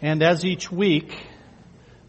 [0.00, 1.12] And as each week,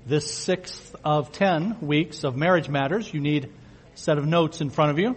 [0.06, 4.70] this sixth of ten weeks of marriage matters, you need a set of notes in
[4.70, 5.16] front of you.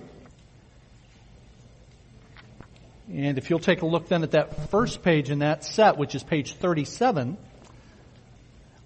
[3.13, 6.15] And if you'll take a look then at that first page in that set, which
[6.15, 7.37] is page 37,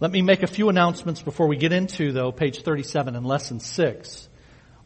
[0.01, 3.61] let me make a few announcements before we get into, though, page 37 and lesson
[3.61, 4.29] 6.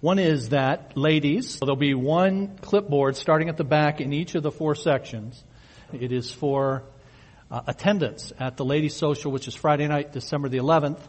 [0.03, 4.43] One is that, ladies, there'll be one clipboard starting at the back in each of
[4.43, 5.43] the four sections.
[5.93, 6.85] It is for
[7.51, 11.01] uh, attendance at the ladies' social, which is Friday night, December the 11th.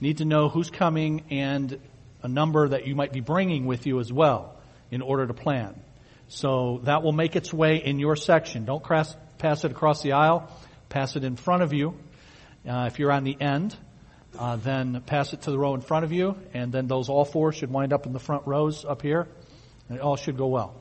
[0.00, 1.78] Need to know who's coming and
[2.22, 4.56] a number that you might be bringing with you as well
[4.90, 5.80] in order to plan.
[6.28, 8.64] So that will make its way in your section.
[8.64, 10.50] Don't pass, pass it across the aisle.
[10.88, 11.98] Pass it in front of you.
[12.68, 13.76] Uh, if you're on the end,
[14.38, 17.24] uh, then pass it to the row in front of you, and then those all
[17.24, 19.28] four should wind up in the front rows up here,
[19.88, 20.74] and it all should go well.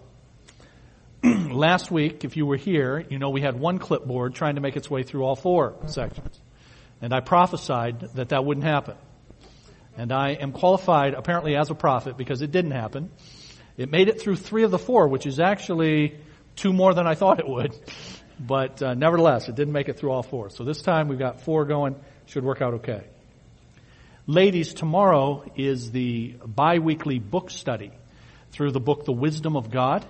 [1.51, 4.75] Last week, if you were here, you know we had one clipboard trying to make
[4.75, 6.37] its way through all four sections.
[7.01, 8.97] And I prophesied that that wouldn't happen.
[9.95, 13.09] And I am qualified apparently as a prophet because it didn't happen.
[13.77, 16.19] It made it through three of the four, which is actually
[16.57, 17.73] two more than I thought it would.
[18.39, 20.49] But uh, nevertheless, it didn't make it through all four.
[20.49, 21.95] So this time we've got four going.
[22.25, 23.03] Should work out okay.
[24.25, 27.91] Ladies, tomorrow is the biweekly book study
[28.51, 30.03] through the book The Wisdom of God.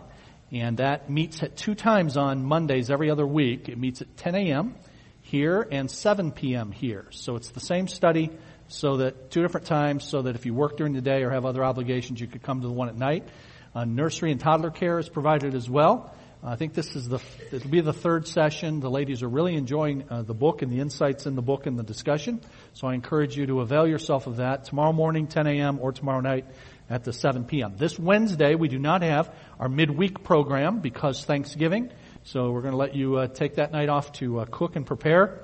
[0.54, 3.70] And that meets at two times on Mondays every other week.
[3.70, 4.76] It meets at 10 a.m.
[5.24, 6.72] here and 7 p.m.
[6.72, 7.08] here.
[7.10, 8.30] So it's the same study
[8.68, 11.46] so that two different times so that if you work during the day or have
[11.46, 13.28] other obligations, you could come to the one at night.
[13.74, 16.16] Uh, nursery and toddler care is provided as well.
[16.46, 17.20] I think this is the,
[17.52, 18.80] it'll be the third session.
[18.80, 21.80] The ladies are really enjoying uh, the book and the insights in the book and
[21.80, 22.42] the discussion.
[22.74, 25.80] So I encourage you to avail yourself of that tomorrow morning, 10 a.m.
[25.80, 26.46] or tomorrow night
[26.94, 27.74] at the 7 p.m.
[27.76, 31.92] This Wednesday, we do not have our midweek program because Thanksgiving.
[32.24, 34.86] So we're going to let you uh, take that night off to uh, cook and
[34.86, 35.40] prepare.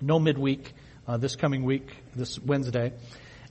[0.00, 0.72] No midweek
[1.06, 2.92] uh, this coming week, this Wednesday.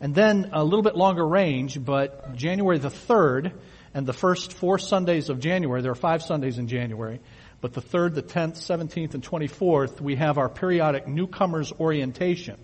[0.02, 3.54] And then a little bit longer range, but January the 3rd,
[3.94, 7.22] and the first four Sundays of January, there are five Sundays in January,
[7.62, 12.58] but the 3rd, the 10th, 17th, and 24th, we have our periodic newcomers orientation.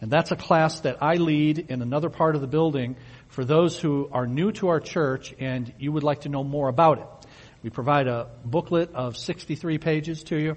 [0.00, 2.96] And that's a class that I lead in another part of the building
[3.28, 6.68] for those who are new to our church and you would like to know more
[6.68, 7.06] about it.
[7.62, 10.56] We provide a booklet of 63 pages to you.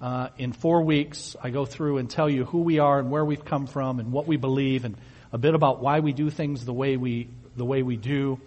[0.00, 3.24] Uh, in four weeks, I go through and tell you who we are and where
[3.24, 4.96] we've come from and what we believe and
[5.32, 8.40] a bit about why we do things the way we the way we do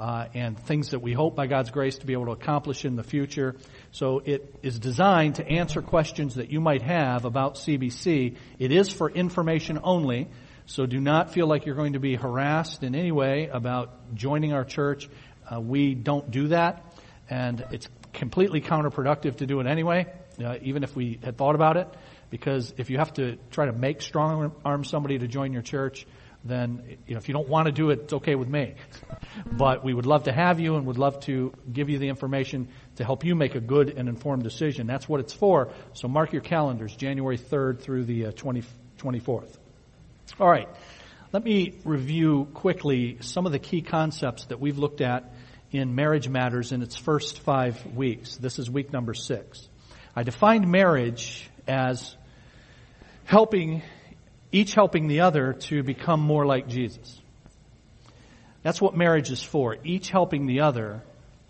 [0.00, 2.96] uh, and things that we hope by God's grace to be able to accomplish in
[2.96, 3.54] the future.
[3.92, 8.36] So it is designed to answer questions that you might have about CBC.
[8.58, 10.30] It is for information only.
[10.64, 14.54] So do not feel like you're going to be harassed in any way about joining
[14.54, 15.10] our church.
[15.52, 16.82] Uh, we don't do that,
[17.28, 20.06] and it's completely counterproductive to do it anyway,
[20.42, 21.88] uh, even if we had thought about it.
[22.30, 26.06] Because if you have to try to make strong arm somebody to join your church,
[26.44, 28.74] then you know, if you don't want to do it, it's okay with me.
[29.52, 32.68] But we would love to have you and would love to give you the information
[32.96, 34.86] to help you make a good and informed decision.
[34.86, 35.70] That's what it's for.
[35.92, 38.64] So mark your calendars, January 3rd through the uh, 20,
[38.98, 39.56] 24th.
[40.38, 40.68] All right.
[41.32, 45.32] Let me review quickly some of the key concepts that we've looked at
[45.70, 48.36] in Marriage Matters in its first five weeks.
[48.36, 49.68] This is week number six.
[50.16, 52.16] I defined marriage as
[53.24, 53.82] helping
[54.52, 57.20] each helping the other to become more like Jesus.
[58.62, 59.76] That's what marriage is for.
[59.84, 61.02] Each helping the other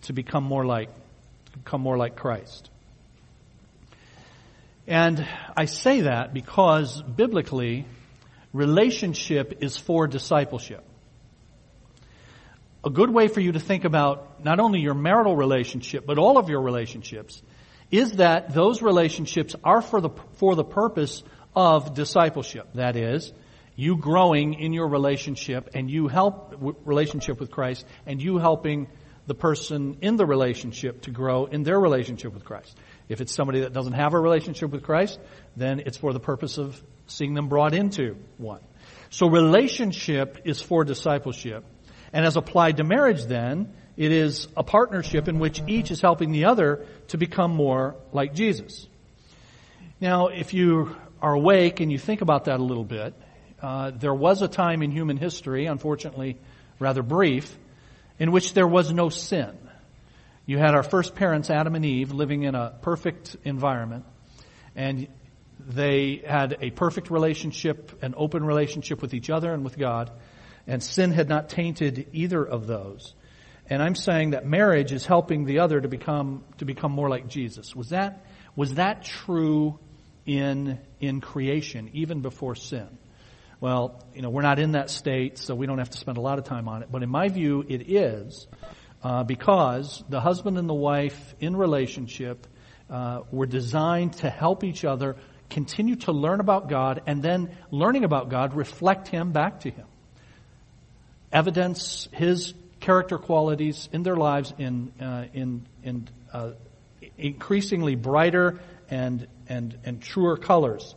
[0.03, 0.89] to become more like,
[1.53, 2.69] become more like Christ.
[4.87, 7.85] And I say that because biblically,
[8.53, 10.83] relationship is for discipleship.
[12.83, 16.37] A good way for you to think about not only your marital relationship, but all
[16.37, 17.41] of your relationships,
[17.91, 21.23] is that those relationships are for the, for the purpose
[21.55, 22.69] of discipleship.
[22.75, 23.31] That is,
[23.75, 28.87] you growing in your relationship and you help relationship with Christ and you helping
[29.27, 32.77] the person in the relationship to grow in their relationship with Christ.
[33.07, 35.19] If it's somebody that doesn't have a relationship with Christ,
[35.55, 38.61] then it's for the purpose of seeing them brought into one.
[39.09, 41.63] So relationship is for discipleship.
[42.13, 46.31] And as applied to marriage then, it is a partnership in which each is helping
[46.31, 48.87] the other to become more like Jesus.
[49.99, 53.13] Now, if you are awake and you think about that a little bit,
[53.61, 56.37] uh, there was a time in human history, unfortunately
[56.79, 57.57] rather brief,
[58.19, 59.55] in which there was no sin.
[60.45, 64.05] You had our first parents, Adam and Eve, living in a perfect environment,
[64.75, 65.07] and
[65.59, 70.11] they had a perfect relationship, an open relationship with each other and with God,
[70.65, 73.13] and sin had not tainted either of those.
[73.69, 77.27] And I'm saying that marriage is helping the other to become to become more like
[77.27, 77.75] Jesus.
[77.75, 78.25] Was that
[78.55, 79.79] was that true
[80.25, 82.87] in, in creation, even before sin.
[83.59, 86.21] Well, you know, we're not in that state, so we don't have to spend a
[86.21, 86.91] lot of time on it.
[86.91, 88.47] But in my view, it is
[89.03, 92.47] uh, because the husband and the wife in relationship
[92.89, 95.15] uh, were designed to help each other
[95.49, 99.85] continue to learn about God and then learning about God reflect Him back to Him.
[101.31, 106.51] Evidence His character qualities in their lives in, uh, in, in uh,
[107.17, 108.59] increasingly brighter
[108.89, 110.95] and, and, and truer colors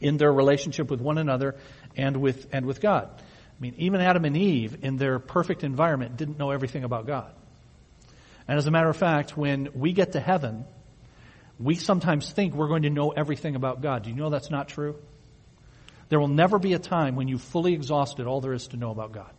[0.00, 1.54] in their relationship with one another
[1.96, 3.10] and with, and with God.
[3.10, 7.30] I mean, even Adam and Eve in their perfect environment didn't know everything about God.
[8.46, 10.64] And as a matter of fact, when we get to heaven,
[11.58, 14.04] we sometimes think we're going to know everything about God.
[14.04, 14.96] Do you know that's not true?
[16.08, 18.90] There will never be a time when you've fully exhausted all there is to know
[18.90, 19.30] about God.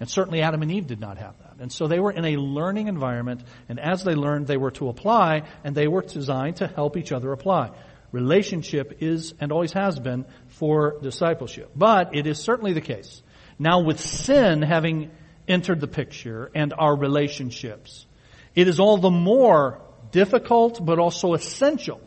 [0.00, 1.56] And certainly Adam and Eve did not have that.
[1.60, 4.88] And so they were in a learning environment, and as they learned, they were to
[4.88, 7.70] apply, and they were designed to help each other apply.
[8.12, 11.70] Relationship is, and always has been, for discipleship.
[11.74, 13.22] But it is certainly the case.
[13.58, 15.10] Now with sin having
[15.46, 18.06] entered the picture and our relationships,
[18.54, 19.80] it is all the more
[20.10, 22.00] difficult but also essential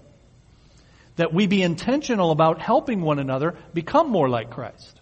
[1.18, 5.02] that we be intentional about helping one another become more like Christ.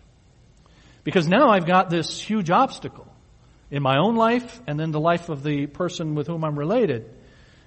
[1.06, 3.08] Because now I've got this huge obstacle
[3.70, 7.10] in my own life and then the life of the person with whom I'm related.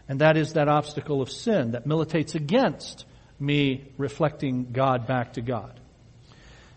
[0.09, 3.07] And that is that obstacle of sin that militates against
[3.39, 5.79] me reflecting God back to God.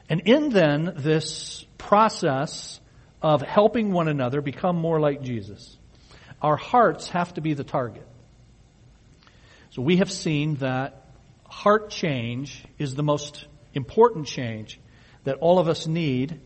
[0.07, 2.79] And in then this process
[3.23, 5.77] of helping one another become more like Jesus,
[6.43, 8.07] our hearts have to be the target.
[9.71, 11.07] So we have seen that
[11.45, 14.79] heart change is the most important change
[15.23, 16.39] that all of us need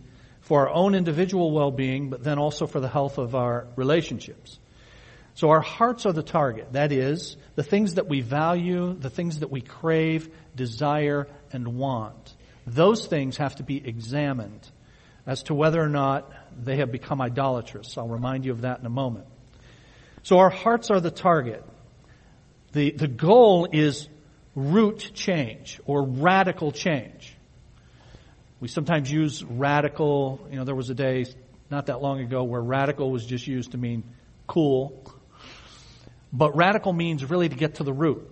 [0.45, 4.59] for our own individual well-being, but then also for the health of our relationships.
[5.33, 6.74] So our hearts are the target.
[6.74, 12.33] That is, the things that we value, the things that we crave, desire, and want.
[12.68, 14.69] Those things have to be examined
[15.25, 17.98] as to whether or not they have become idolatrous.
[17.98, 19.25] I'll remind you of that in a moment.
[20.24, 21.65] So our hearts are the target.
[22.74, 24.07] The, the goal is
[24.53, 27.34] root change or radical change.
[28.65, 31.27] We sometimes use radical, you know, there was a day
[31.69, 34.03] not that long ago where radical was just used to mean
[34.47, 35.03] cool
[36.33, 38.27] but radical means really to get to the root.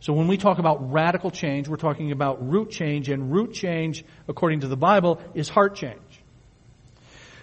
[0.00, 4.04] So when we talk about radical change, we're talking about root change, and root change,
[4.28, 6.20] according to the Bible, is heart change.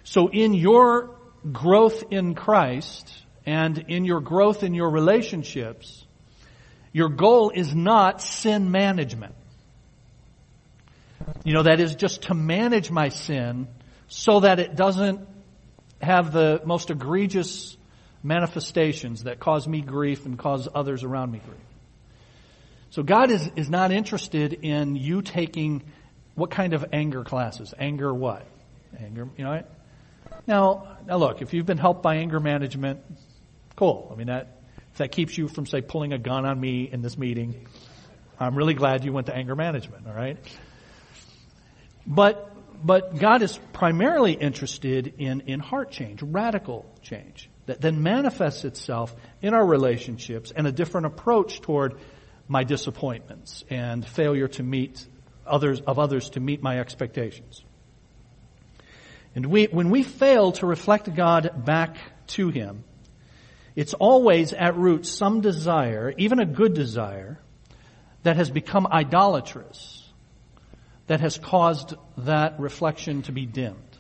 [0.04, 1.16] So in your
[1.52, 3.12] growth in Christ
[3.44, 6.06] and in your growth in your relationships,
[6.94, 9.34] your goal is not sin management.
[11.44, 13.68] You know, that is just to manage my sin
[14.08, 15.28] so that it doesn't
[16.02, 17.78] have the most egregious
[18.24, 21.58] manifestations that cause me grief and cause others around me grief.
[22.92, 25.84] So God is, is not interested in you taking
[26.36, 27.74] what kind of anger classes?
[27.78, 28.46] Anger what?
[29.00, 29.64] Anger, you know,
[30.48, 33.00] now, now look, if you've been helped by anger management,
[33.76, 34.10] cool.
[34.12, 37.02] I mean that, if that keeps you from say pulling a gun on me in
[37.02, 37.66] this meeting,
[38.40, 40.38] I'm really glad you went to anger management, alright?
[42.06, 48.66] But, but God is primarily interested in, in heart change, radical change that then manifests
[48.66, 52.00] itself in our relationships and a different approach toward
[52.48, 55.06] my disappointments and failure to meet
[55.46, 57.64] others, of others to meet my expectations.
[59.36, 61.98] And we, when we fail to reflect God back
[62.28, 62.84] to Him,
[63.76, 67.40] it's always at root some desire, even a good desire,
[68.24, 70.01] that has become idolatrous,
[71.08, 73.92] that has caused that reflection to be dimmed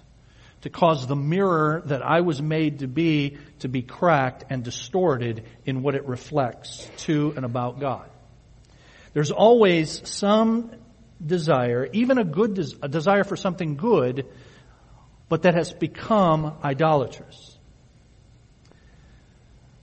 [0.61, 5.43] to cause the mirror that I was made to be to be cracked and distorted
[5.65, 8.09] in what it reflects to and about God.
[9.13, 10.71] There's always some
[11.23, 14.27] desire, even a good des- a desire for something good,
[15.29, 17.57] but that has become idolatrous.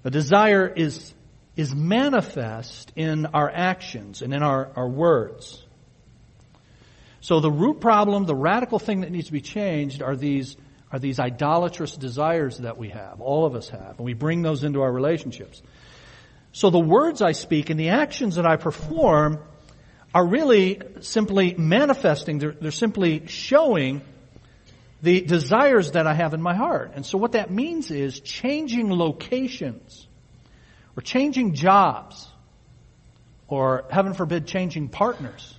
[0.03, 1.13] The desire is
[1.57, 5.65] is manifest in our actions and in our, our words.
[7.21, 10.57] So the root problem, the radical thing that needs to be changed are these
[10.91, 14.65] are these idolatrous desires that we have, all of us have, and we bring those
[14.65, 15.61] into our relationships.
[16.53, 19.39] So the words I speak and the actions that I perform
[20.15, 24.01] are really simply manifesting, they're, they're simply showing
[25.03, 26.93] the desires that I have in my heart.
[26.95, 30.07] And so what that means is changing locations
[30.97, 32.27] or changing jobs
[33.47, 35.55] or heaven forbid changing partners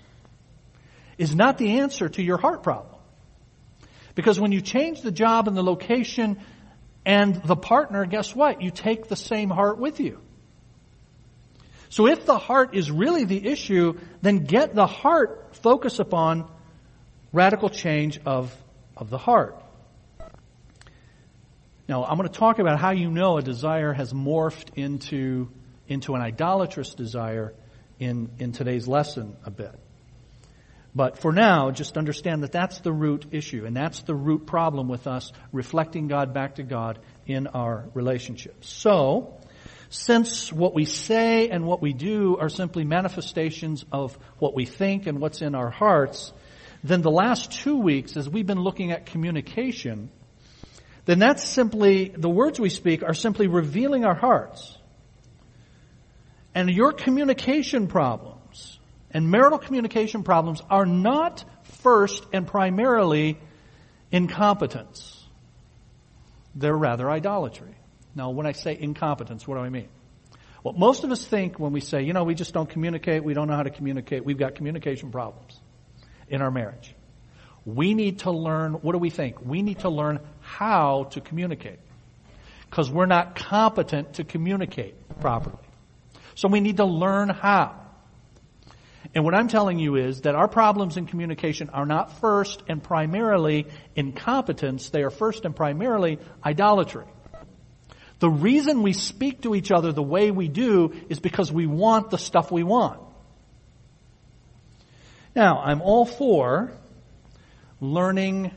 [1.19, 2.95] is not the answer to your heart problem.
[4.15, 6.39] Because when you change the job and the location
[7.05, 8.61] and the partner, guess what?
[8.61, 10.19] You take the same heart with you.
[11.89, 16.49] So if the heart is really the issue, then get the heart focus upon
[17.33, 18.55] radical change of,
[18.95, 19.61] of the heart.
[21.87, 25.49] Now, I'm going to talk about how you know a desire has morphed into,
[25.87, 27.53] into an idolatrous desire
[27.99, 29.77] in, in today's lesson a bit.
[30.99, 34.89] But for now, just understand that that's the root issue, and that's the root problem
[34.89, 38.67] with us reflecting God back to God in our relationships.
[38.67, 39.37] So,
[39.89, 45.07] since what we say and what we do are simply manifestations of what we think
[45.07, 46.33] and what's in our hearts,
[46.83, 50.09] then the last two weeks, as we've been looking at communication,
[51.05, 54.77] then that's simply, the words we speak are simply revealing our hearts.
[56.53, 58.38] And your communication problems
[59.11, 61.43] and marital communication problems are not
[61.81, 63.39] first and primarily
[64.11, 65.15] incompetence.
[66.55, 67.75] They're rather idolatry.
[68.15, 69.89] Now, when I say incompetence, what do I mean?
[70.63, 73.33] Well, most of us think when we say, you know, we just don't communicate, we
[73.33, 75.59] don't know how to communicate, we've got communication problems
[76.27, 76.93] in our marriage.
[77.65, 79.45] We need to learn, what do we think?
[79.45, 81.79] We need to learn how to communicate.
[82.69, 85.57] Because we're not competent to communicate properly.
[86.35, 87.78] So we need to learn how.
[89.15, 92.83] And what I'm telling you is that our problems in communication are not first and
[92.83, 97.05] primarily incompetence, they are first and primarily idolatry.
[98.19, 102.09] The reason we speak to each other the way we do is because we want
[102.11, 102.99] the stuff we want.
[105.35, 106.73] Now, I'm all for
[107.79, 108.51] learning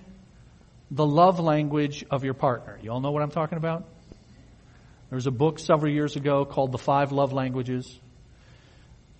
[0.90, 2.78] the love language of your partner.
[2.82, 3.84] You all know what I'm talking about?
[5.08, 8.00] There was a book several years ago called The Five Love Languages.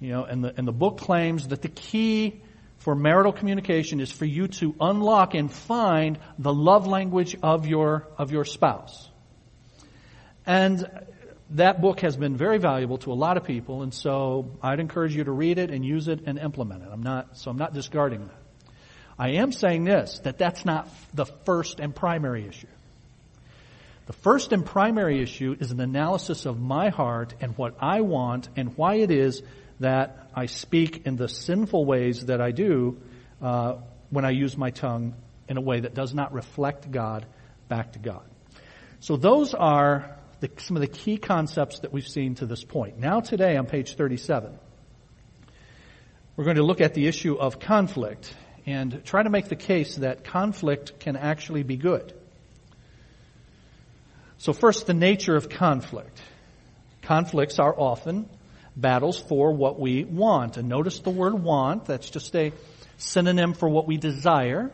[0.03, 2.41] You know, and the, and the book claims that the key
[2.79, 8.09] for marital communication is for you to unlock and find the love language of your,
[8.19, 9.09] of your spouse.
[10.45, 10.91] And
[11.51, 15.15] that book has been very valuable to a lot of people, and so I'd encourage
[15.15, 16.89] you to read it and use it and implement it.
[16.91, 18.75] I'm not, so I'm not discarding that.
[19.17, 22.67] I am saying this, that that's not the first and primary issue.
[24.07, 28.49] The first and primary issue is an analysis of my heart and what I want
[28.57, 29.43] and why it is
[29.83, 33.01] that I speak in the sinful ways that I do
[33.41, 33.77] uh,
[34.11, 35.15] when I use my tongue
[35.49, 37.27] in a way that does not reflect God
[37.69, 38.25] back to God.
[39.01, 42.99] So those are the, some of the key concepts that we've seen to this point.
[42.99, 44.59] Now today on page 37,
[46.37, 48.35] we're going to look at the issue of conflict
[48.65, 52.15] and try to make the case that conflict can actually be good.
[54.39, 56.21] So first, the nature of conflict.
[57.03, 58.29] Conflicts are often
[58.77, 60.57] battles for what we want.
[60.57, 62.53] And notice the word want, that's just a
[62.97, 64.71] synonym for what we desire.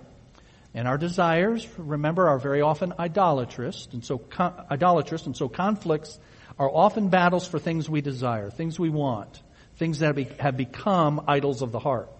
[0.74, 6.18] And our desires, remember, are very often idolatrous, and so con- idolatrous, and so conflicts
[6.58, 9.42] are often battles for things we desire, things we want,
[9.76, 12.10] things that have become idols of the heart.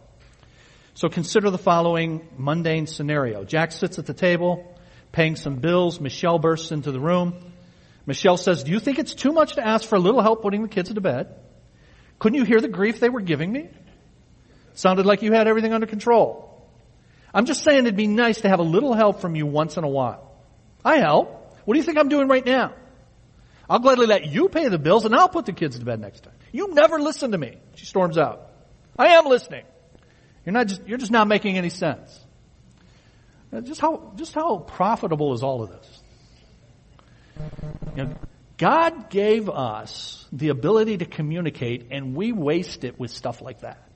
[0.95, 3.45] So consider the following mundane scenario.
[3.45, 4.75] Jack sits at the table,
[5.13, 6.01] paying some bills.
[6.01, 7.53] Michelle bursts into the room.
[8.07, 10.63] Michelle says, do you think it's too much to ask for a little help putting
[10.63, 11.35] the kids to bed?
[12.19, 13.69] Couldn't you hear the grief they were giving me?
[14.75, 16.69] Sounded like you had everything under control.
[17.33, 19.85] I'm just saying it'd be nice to have a little help from you once in
[19.85, 20.33] a while.
[20.85, 21.57] I help.
[21.65, 22.75] What do you think I'm doing right now?
[23.69, 26.25] I'll gladly let you pay the bills and I'll put the kids to bed next
[26.25, 26.35] time.
[26.53, 27.59] You never listen to me.
[27.75, 28.51] She storms out.
[28.99, 29.65] I am listening.
[30.47, 32.19] You're not just, you're just not making any sense.
[33.65, 36.03] Just how, just how profitable is all of this?
[37.97, 38.15] You know,
[38.59, 43.89] God gave us the ability to communicate and we waste it with stuff like that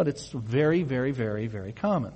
[0.00, 2.14] but it's very, very, very, very common.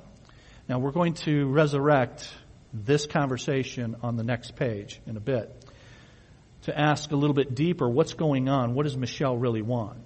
[0.70, 2.26] Now we're going to resurrect
[2.72, 5.50] this conversation on the next page in a bit
[6.62, 8.74] to ask a little bit deeper what's going on?
[8.74, 9.98] What does Michelle really want?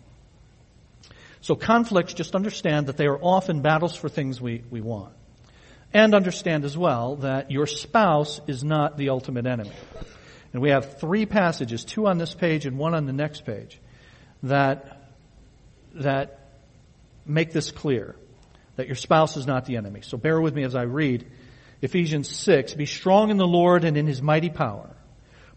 [1.41, 5.15] So conflicts, just understand that they are often battles for things we, we want.
[5.93, 9.73] And understand as well that your spouse is not the ultimate enemy.
[10.53, 13.81] And we have three passages, two on this page and one on the next page,
[14.43, 15.11] that,
[15.95, 16.51] that
[17.27, 18.17] make this clear
[18.77, 20.01] that your spouse is not the enemy.
[20.03, 21.27] So bear with me as I read
[21.83, 22.75] Ephesians 6.
[22.75, 24.95] Be strong in the Lord and in his mighty power.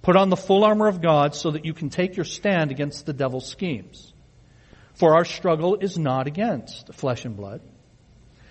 [0.02, 3.06] Put on the full armor of God so that you can take your stand against
[3.06, 4.12] the devil's schemes.
[4.96, 7.62] For our struggle is not against flesh and blood,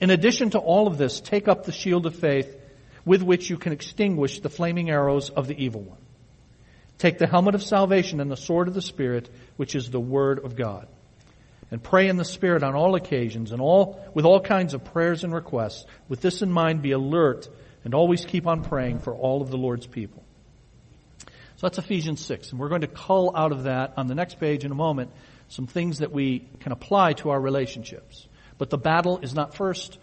[0.00, 2.56] In addition to all of this, take up the shield of faith
[3.04, 5.98] with which you can extinguish the flaming arrows of the evil one.
[6.98, 10.44] Take the helmet of salvation and the sword of the Spirit, which is the Word
[10.44, 10.88] of God.
[11.70, 15.24] And pray in the Spirit on all occasions and all, with all kinds of prayers
[15.24, 15.84] and requests.
[16.08, 17.48] With this in mind, be alert
[17.84, 20.24] and always keep on praying for all of the Lord's people.
[21.56, 22.50] So that's Ephesians 6.
[22.50, 25.10] And we're going to cull out of that on the next page in a moment
[25.48, 28.26] some things that we can apply to our relationships.
[28.58, 29.98] But the battle is not first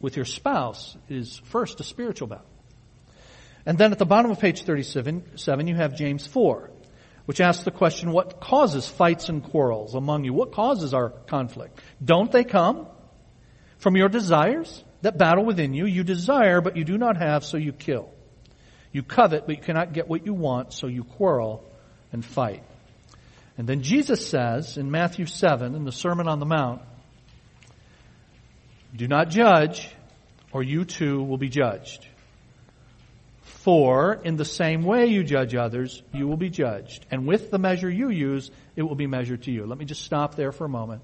[0.00, 2.46] with your spouse, it is first a spiritual battle.
[3.64, 6.70] And then at the bottom of page 37, seven, you have James 4,
[7.24, 10.32] which asks the question, what causes fights and quarrels among you?
[10.32, 11.80] What causes our conflict?
[12.04, 12.86] Don't they come
[13.78, 15.86] from your desires that battle within you?
[15.86, 18.10] You desire, but you do not have, so you kill.
[18.92, 21.64] You covet, but you cannot get what you want, so you quarrel
[22.12, 22.62] and fight.
[23.58, 26.82] And then Jesus says in Matthew 7, in the Sermon on the Mount,
[28.96, 29.88] do not judge,
[30.52, 32.06] or you too will be judged.
[33.42, 37.04] For in the same way you judge others, you will be judged.
[37.10, 39.66] And with the measure you use, it will be measured to you.
[39.66, 41.02] Let me just stop there for a moment.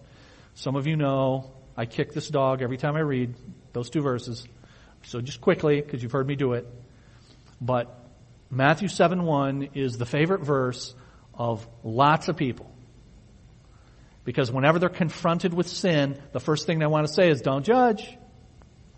[0.54, 3.34] Some of you know I kick this dog every time I read
[3.72, 4.46] those two verses.
[5.04, 6.66] So just quickly, because you've heard me do it.
[7.60, 7.98] But
[8.50, 10.94] Matthew 7 1 is the favorite verse
[11.34, 12.71] of lots of people.
[14.24, 17.64] Because whenever they're confronted with sin, the first thing they want to say is, don't
[17.64, 18.16] judge.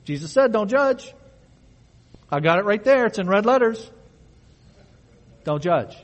[0.04, 1.14] Jesus said, don't judge.
[2.30, 3.06] I got it right there.
[3.06, 3.90] It's in red letters.
[5.44, 5.96] Don't judge.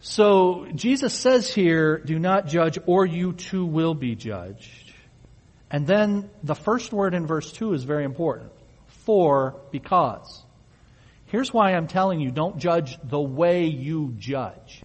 [0.00, 4.92] So Jesus says here, do not judge or you too will be judged.
[5.70, 8.52] And then the first word in verse 2 is very important.
[9.06, 10.44] For, because.
[11.26, 14.82] Here's why I'm telling you, don't judge the way you judge.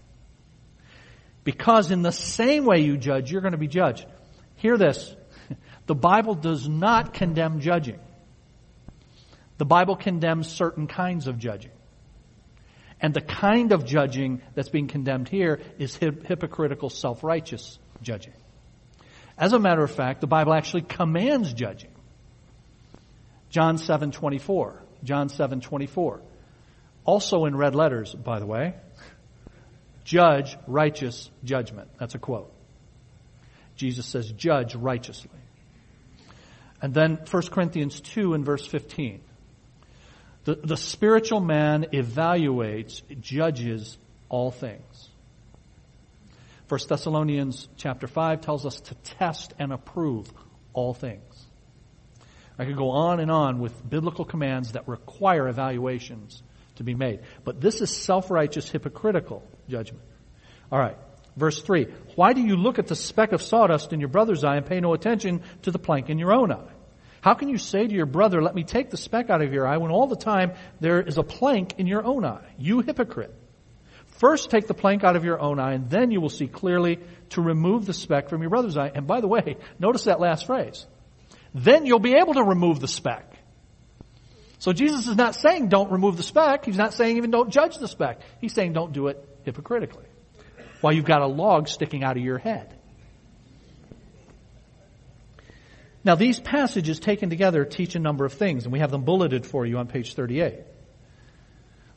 [1.44, 4.06] Because in the same way you judge, you're going to be judged.
[4.56, 5.14] Hear this.
[5.86, 7.98] The Bible does not condemn judging.
[9.58, 11.72] The Bible condemns certain kinds of judging.
[13.00, 18.34] And the kind of judging that's being condemned here is hypocritical, self-righteous judging.
[19.36, 21.90] As a matter of fact, the Bible actually commands judging.
[23.48, 24.80] John 7:24.
[25.02, 26.20] John 7:24.
[27.04, 28.74] Also in red letters, by the way
[30.04, 31.88] judge righteous judgment.
[31.98, 32.52] That's a quote.
[33.76, 35.30] Jesus says, judge righteously.
[36.82, 39.20] And then 1 Corinthians 2 and verse 15.
[40.44, 45.08] The, the spiritual man evaluates, judges all things.
[46.68, 50.32] 1 Thessalonians chapter 5 tells us to test and approve
[50.72, 51.46] all things.
[52.58, 56.42] I could go on and on with biblical commands that require evaluations
[56.76, 57.20] to be made.
[57.44, 60.04] But this is self-righteous, hypocritical judgment.
[60.70, 60.96] Alright.
[61.36, 61.86] Verse 3.
[62.16, 64.80] Why do you look at the speck of sawdust in your brother's eye and pay
[64.80, 66.72] no attention to the plank in your own eye?
[67.22, 69.66] How can you say to your brother, let me take the speck out of your
[69.66, 72.46] eye when all the time there is a plank in your own eye?
[72.58, 73.34] You hypocrite.
[74.18, 76.98] First take the plank out of your own eye and then you will see clearly
[77.30, 78.90] to remove the speck from your brother's eye.
[78.94, 80.86] And by the way, notice that last phrase.
[81.54, 83.34] Then you'll be able to remove the speck.
[84.58, 86.66] So Jesus is not saying don't remove the speck.
[86.66, 88.20] He's not saying even don't judge the speck.
[88.40, 90.04] He's saying don't do it hypocritically.
[90.80, 92.74] While you've got a log sticking out of your head.
[96.02, 99.44] Now these passages taken together teach a number of things and we have them bulleted
[99.44, 100.60] for you on page 38.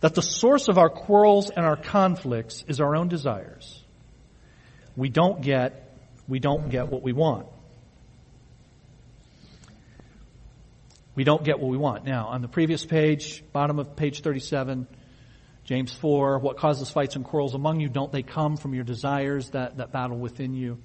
[0.02, 3.82] That the source of our quarrels and our conflicts is our own desires.
[4.98, 7.48] We don't get, we don't get what we want.
[11.16, 12.06] we don't get what we want.
[12.06, 14.88] Now, on the previous page, bottom of page 37,
[15.66, 17.88] James 4, what causes fights and quarrels among you?
[17.88, 20.78] Don't they come from your desires that, that battle within you?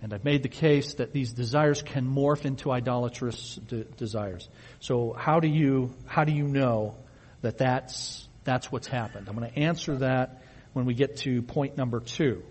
[0.00, 4.48] And I've made the case that these desires can morph into idolatrous de- desires.
[4.78, 6.96] So how do you, how do you know
[7.40, 9.28] that that's, that's what's happened?
[9.28, 10.42] I'm going to answer that
[10.72, 12.44] when we get to point number two.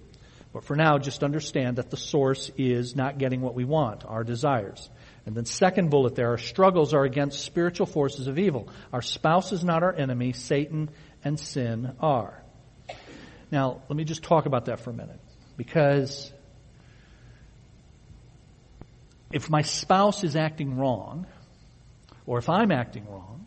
[0.51, 4.23] But for now, just understand that the source is not getting what we want, our
[4.23, 4.89] desires.
[5.25, 8.69] And then second bullet there, our struggles are against spiritual forces of evil.
[8.93, 10.89] Our spouse is not our enemy, Satan
[11.25, 12.41] and sin are.
[13.51, 15.19] Now, let me just talk about that for a minute.
[15.57, 16.31] Because
[19.33, 21.27] if my spouse is acting wrong,
[22.25, 23.45] or if I'm acting wrong,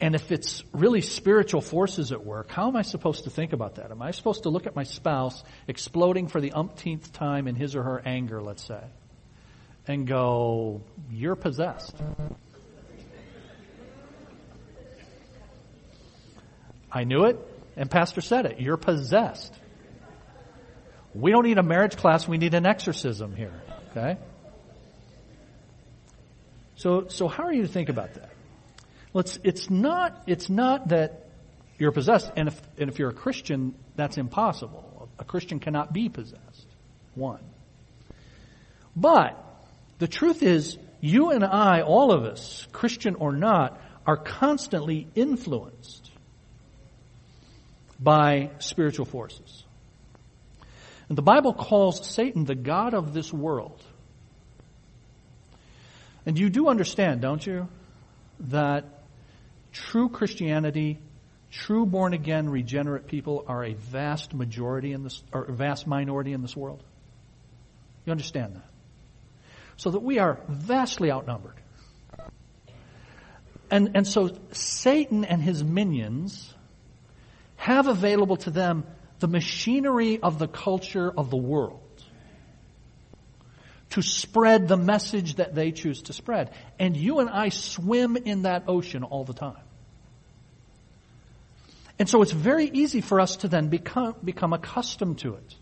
[0.00, 3.76] and if it's really spiritual forces at work, how am I supposed to think about
[3.76, 3.90] that?
[3.90, 7.74] Am I supposed to look at my spouse exploding for the umpteenth time in his
[7.74, 8.82] or her anger, let's say?
[9.88, 11.96] and go, you're possessed.
[16.90, 17.38] I knew it,
[17.76, 18.60] and Pastor said it.
[18.60, 19.54] You're possessed.
[21.14, 23.54] We don't need a marriage class, we need an exorcism here.
[23.90, 24.18] Okay?
[26.76, 28.30] So, so how are you to think about that?
[29.12, 31.28] Well, it's, it's not, it's not that
[31.78, 35.08] you're possessed, and if, and if you're a Christian, that's impossible.
[35.18, 36.66] A Christian cannot be possessed.
[37.14, 37.42] One.
[38.94, 39.44] But,
[39.98, 46.07] the truth is, you and I, all of us, Christian or not, are constantly influenced
[47.98, 49.64] by spiritual forces.
[51.08, 53.82] And the Bible calls Satan the God of this world.
[56.26, 57.68] And you do understand, don't you,
[58.40, 58.84] that
[59.72, 60.98] true Christianity,
[61.50, 66.34] true born again regenerate people are a vast majority in this, or a vast minority
[66.34, 66.82] in this world?
[68.04, 68.68] You understand that?
[69.76, 71.54] So that we are vastly outnumbered.
[73.70, 76.54] And, and so Satan and his minions
[77.58, 78.84] have available to them
[79.18, 81.82] the machinery of the culture of the world
[83.90, 86.50] to spread the message that they choose to spread.
[86.78, 89.56] And you and I swim in that ocean all the time.
[91.98, 95.54] And so it's very easy for us to then become, become accustomed to it.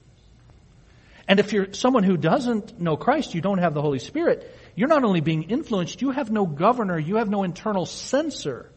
[1.27, 4.89] And if you're someone who doesn't know Christ, you don't have the Holy Spirit, you're
[4.89, 8.71] not only being influenced, you have no governor, you have no internal censor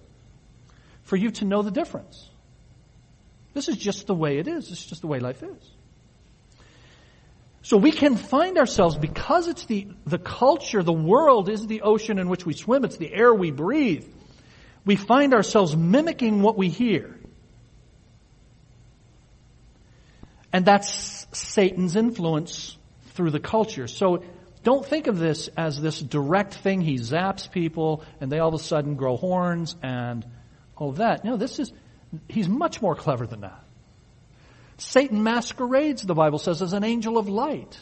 [1.03, 2.29] for you to know the difference.
[3.53, 4.69] This is just the way it is.
[4.69, 5.71] This is just the way life is.
[7.61, 12.17] So we can find ourselves, because it's the, the culture, the world is the ocean
[12.17, 14.07] in which we swim, it's the air we breathe.
[14.85, 17.19] We find ourselves mimicking what we hear.
[20.51, 22.77] And that's Satan's influence
[23.09, 23.87] through the culture.
[23.87, 24.23] So
[24.63, 26.81] don't think of this as this direct thing.
[26.81, 30.25] He zaps people and they all of a sudden grow horns and
[30.75, 31.23] all of that.
[31.23, 31.71] No, this is,
[32.27, 33.63] he's much more clever than that.
[34.77, 37.77] Satan masquerades, the Bible says, as an angel of light.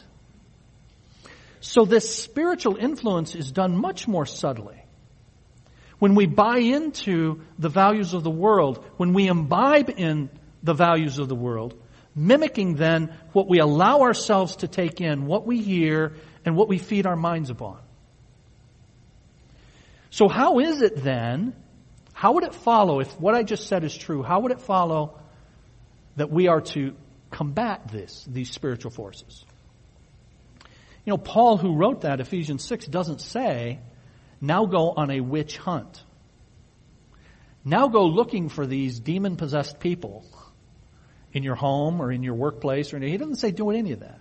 [1.60, 4.82] So this spiritual influence is done much more subtly.
[5.98, 10.30] When we buy into the values of the world, when we imbibe in
[10.62, 11.74] the values of the world,
[12.14, 16.14] mimicking then what we allow ourselves to take in, what we hear,
[16.44, 17.78] and what we feed our minds upon.
[20.10, 21.54] So how is it then,
[22.18, 25.20] how would it follow, if what I just said is true, how would it follow
[26.16, 26.96] that we are to
[27.30, 29.44] combat this, these spiritual forces?
[31.04, 33.78] You know, Paul who wrote that, Ephesians 6, doesn't say,
[34.40, 36.02] now go on a witch hunt.
[37.64, 40.24] Now go looking for these demon possessed people
[41.32, 42.98] in your home or in your workplace or.
[42.98, 44.18] He doesn't say do any of that.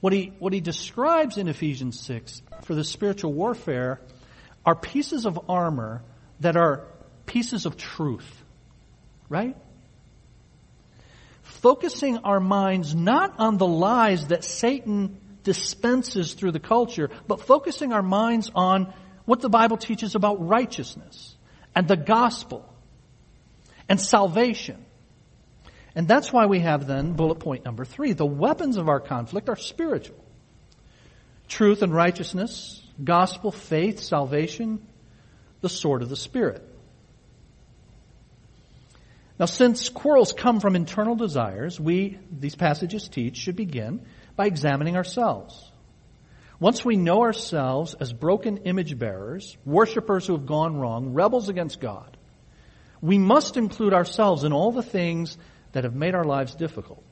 [0.00, 4.00] What he, what he describes in Ephesians 6 for the spiritual warfare
[4.64, 6.02] are pieces of armor
[6.40, 6.84] that are
[7.26, 8.42] pieces of truth.
[9.28, 9.56] Right?
[11.42, 17.92] Focusing our minds not on the lies that Satan dispenses through the culture, but focusing
[17.92, 18.92] our minds on
[19.24, 21.34] what the Bible teaches about righteousness
[21.74, 22.68] and the gospel
[23.88, 24.84] and salvation
[25.96, 28.12] and that's why we have then bullet point number three.
[28.12, 30.22] The weapons of our conflict are spiritual.
[31.48, 34.86] Truth and righteousness, gospel, faith, salvation,
[35.66, 36.62] the sword of the Spirit.
[39.38, 44.96] Now since quarrels come from internal desires, we, these passages teach, should begin by examining
[44.96, 45.72] ourselves.
[46.60, 51.80] Once we know ourselves as broken image bearers, worshippers who have gone wrong, rebels against
[51.80, 52.16] God,
[53.02, 55.36] we must include ourselves in all the things
[55.72, 57.02] that have made our lives difficult.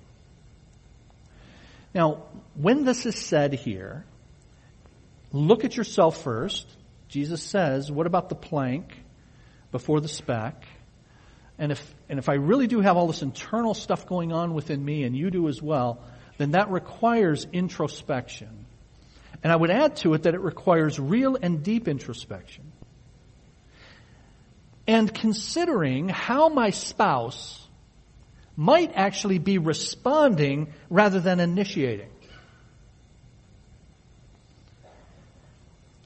[1.93, 2.23] Now,
[2.55, 4.05] when this is said here,
[5.33, 6.67] look at yourself first.
[7.15, 8.93] Jesus says, what about the plank
[9.71, 10.67] before the speck?
[11.61, 14.85] And if, and if I really do have all this internal stuff going on within
[14.85, 16.03] me and you do as well,
[16.39, 18.67] then that requires introspection.
[19.45, 22.73] And I would add to it that it requires real and deep introspection.
[24.89, 27.65] And considering how my spouse
[28.57, 32.11] might actually be responding rather than initiating.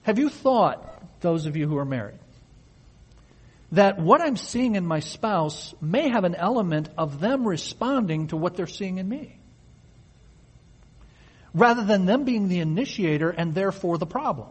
[0.02, 2.18] Have you thought, those of you who are married,
[3.72, 8.36] that what I'm seeing in my spouse may have an element of them responding to
[8.36, 9.38] what they're seeing in me?
[11.54, 14.48] Rather than them being the initiator and therefore the problem.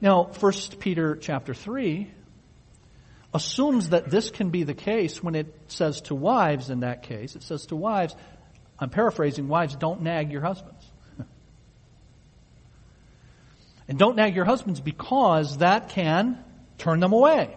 [0.00, 2.10] Now, 1 Peter chapter 3
[3.32, 7.36] assumes that this can be the case when it says to wives in that case.
[7.36, 8.14] It says to wives,
[8.78, 10.90] I'm paraphrasing, wives, don't nag your husbands.
[13.88, 16.42] And don't nag your husbands because that can
[16.78, 17.56] turn them away.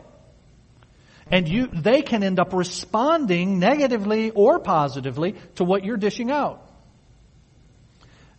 [1.31, 6.65] And you, they can end up responding negatively or positively to what you're dishing out.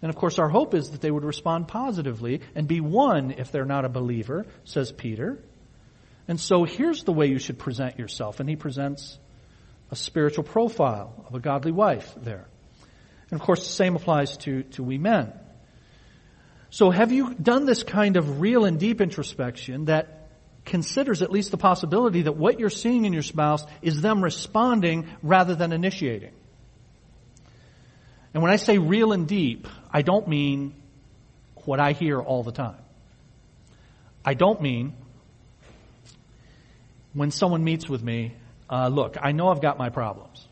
[0.03, 3.53] And of course, our hope is that they would respond positively and be one if
[3.53, 5.43] they're not a believer, says Peter.
[6.27, 8.41] And so here's the way you should present yourself.
[8.41, 9.19] And he presents
[9.91, 12.47] a spiritual profile of a godly wife there.
[13.31, 15.33] And of course, the same applies to, to we men.
[16.71, 20.29] So have you done this kind of real and deep introspection that
[20.65, 25.09] considers at least the possibility that what you're seeing in your spouse is them responding
[25.23, 26.33] rather than initiating?
[28.33, 30.75] And when I say real and deep, I don't mean
[31.65, 32.79] what I hear all the time.
[34.25, 34.95] I don't mean
[37.13, 38.35] when someone meets with me,
[38.69, 40.47] uh, look, I know I've got my problems.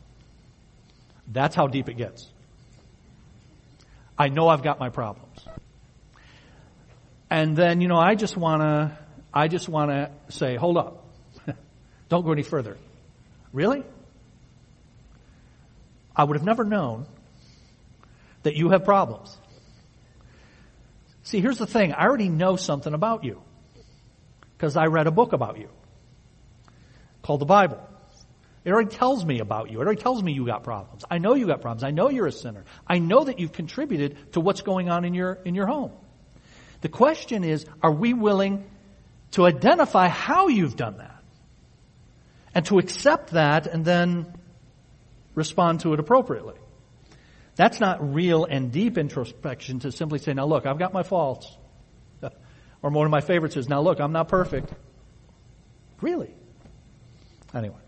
[1.28, 2.26] That's how deep it gets.
[4.18, 5.38] I know I've got my problems.
[7.30, 8.98] And then, you know, I just wanna,
[9.32, 11.04] I just wanna say, hold up.
[12.08, 12.76] Don't go any further.
[13.52, 13.84] Really?
[16.16, 17.06] I would have never known
[18.42, 19.36] that you have problems.
[21.22, 21.92] See, here's the thing.
[21.92, 23.42] I already know something about you.
[24.56, 25.68] Because I read a book about you.
[27.22, 27.80] Called the Bible.
[28.64, 29.80] It already tells me about you.
[29.80, 31.04] It already tells me you got problems.
[31.10, 31.84] I know you got problems.
[31.84, 32.64] I know you're a sinner.
[32.86, 35.92] I know that you've contributed to what's going on in your, in your home.
[36.80, 38.68] The question is, are we willing
[39.32, 41.22] to identify how you've done that?
[42.54, 44.32] And to accept that and then
[45.34, 46.54] respond to it appropriately.
[47.56, 51.56] That's not real and deep introspection to simply say, now look, I've got my faults.
[52.80, 54.72] Or one of my favorites is, now look, I'm not perfect.
[56.00, 56.32] Really?
[57.52, 57.80] Anyway.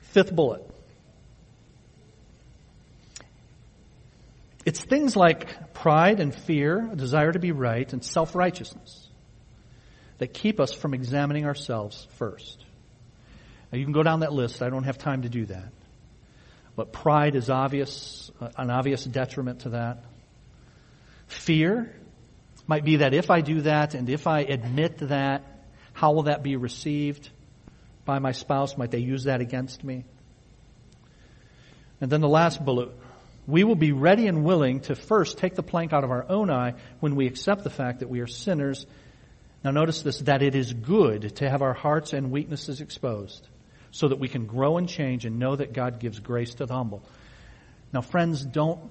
[0.00, 0.73] Fifth bullet.
[4.64, 9.08] It's things like pride and fear, a desire to be right, and self-righteousness
[10.18, 12.64] that keep us from examining ourselves first.
[13.70, 14.62] Now you can go down that list.
[14.62, 15.72] I don't have time to do that.
[16.76, 20.04] But pride is obvious, uh, an obvious detriment to that.
[21.26, 21.94] Fear
[22.66, 25.44] might be that if I do that and if I admit that,
[25.92, 27.28] how will that be received
[28.04, 28.76] by my spouse?
[28.76, 30.04] Might they use that against me?
[32.00, 32.90] And then the last bullet
[33.46, 36.50] we will be ready and willing to first take the plank out of our own
[36.50, 38.86] eye when we accept the fact that we are sinners.
[39.62, 43.46] Now notice this, that it is good to have our hearts and weaknesses exposed
[43.90, 46.74] so that we can grow and change and know that God gives grace to the
[46.74, 47.02] humble.
[47.92, 48.90] Now friends, don't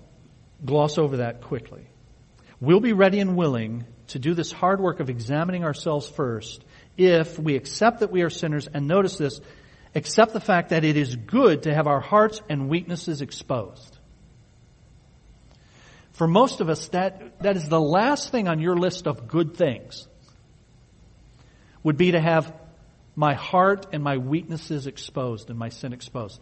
[0.64, 1.88] gloss over that quickly.
[2.62, 6.64] We'll be ready and willing to do this hard work of examining ourselves first
[6.98, 9.42] if we accept that we are sinners and notice this,
[9.96, 13.93] accept the fact that it is good to have our hearts and weaknesses exposed.
[16.14, 19.56] For most of us, that, that is the last thing on your list of good
[19.56, 20.08] things.
[21.84, 22.54] Would be to have
[23.16, 26.40] my heart and my weaknesses exposed and my sin exposed.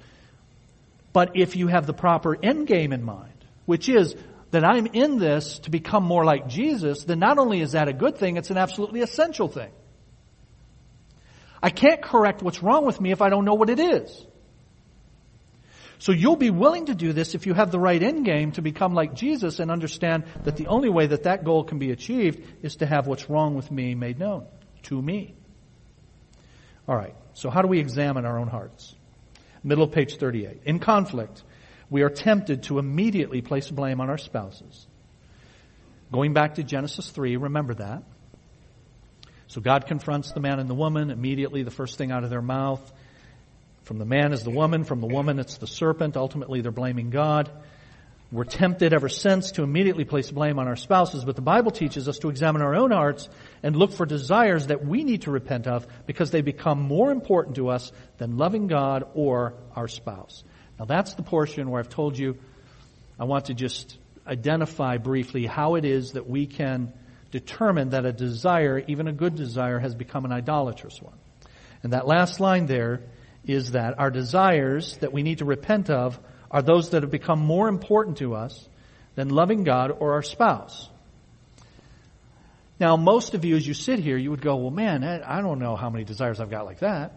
[1.13, 4.15] But if you have the proper end game in mind, which is
[4.51, 7.93] that I'm in this to become more like Jesus, then not only is that a
[7.93, 9.71] good thing, it's an absolutely essential thing.
[11.63, 14.25] I can't correct what's wrong with me if I don't know what it is.
[16.01, 18.63] So you'll be willing to do this if you have the right end game to
[18.63, 22.43] become like Jesus and understand that the only way that that goal can be achieved
[22.63, 24.47] is to have what's wrong with me made known
[24.81, 25.35] to me.
[26.89, 28.95] Alright, so how do we examine our own hearts?
[29.63, 30.61] Middle of page 38.
[30.65, 31.43] In conflict,
[31.91, 34.87] we are tempted to immediately place blame on our spouses.
[36.11, 38.01] Going back to Genesis 3, remember that.
[39.45, 41.11] So God confronts the man and the woman.
[41.11, 42.81] Immediately, the first thing out of their mouth
[43.83, 46.17] from the man is the woman, from the woman it's the serpent.
[46.17, 47.51] Ultimately, they're blaming God.
[48.31, 52.07] We're tempted ever since to immediately place blame on our spouses, but the Bible teaches
[52.07, 53.27] us to examine our own hearts
[53.61, 57.57] and look for desires that we need to repent of because they become more important
[57.57, 60.45] to us than loving God or our spouse.
[60.79, 62.37] Now that's the portion where I've told you
[63.19, 66.93] I want to just identify briefly how it is that we can
[67.31, 71.17] determine that a desire, even a good desire, has become an idolatrous one.
[71.83, 73.01] And that last line there
[73.45, 77.39] is that our desires that we need to repent of are those that have become
[77.39, 78.67] more important to us
[79.15, 80.89] than loving God or our spouse.
[82.79, 85.59] Now, most of you, as you sit here, you would go, well, man, I don't
[85.59, 87.13] know how many desires I've got like that.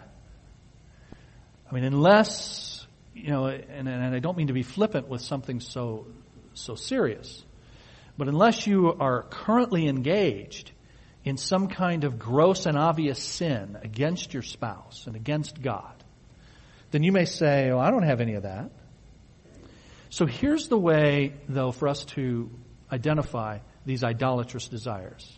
[1.71, 5.61] I mean, unless, you know, and, and I don't mean to be flippant with something
[5.61, 6.07] so,
[6.53, 7.43] so serious,
[8.19, 10.71] but unless you are currently engaged
[11.25, 15.94] in some kind of gross and obvious sin against your spouse and against God,
[16.95, 18.71] then you may say, oh, I don't have any of that.
[20.11, 22.49] So here's the way, though, for us to
[22.93, 25.29] identify these idolatrous desires.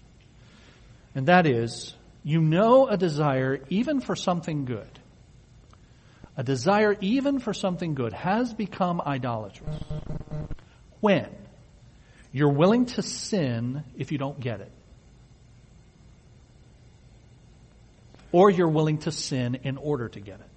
[1.14, 4.99] And that is, You know a desire even for something good.
[6.37, 9.83] A desire even for something good has become idolatrous.
[11.01, 11.31] When?
[12.33, 14.73] You're willing to sin if you don't get it.
[18.31, 20.51] Or you're willing to sin in order to get it.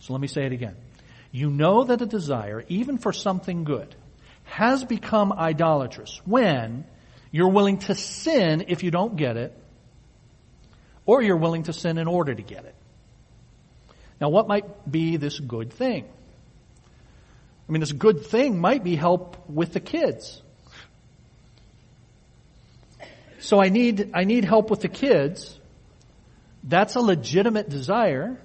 [0.00, 0.76] So let me say it again.
[1.30, 3.94] You know that a desire, even for something good,
[4.44, 6.84] has become idolatrous when
[7.30, 9.56] you're willing to sin if you don't get it,
[11.06, 12.74] or you're willing to sin in order to get it.
[14.20, 16.04] Now, what might be this good thing?
[17.68, 20.42] I mean, this good thing might be help with the kids.
[23.38, 25.58] So I need, I need help with the kids.
[26.64, 28.40] That's a legitimate desire.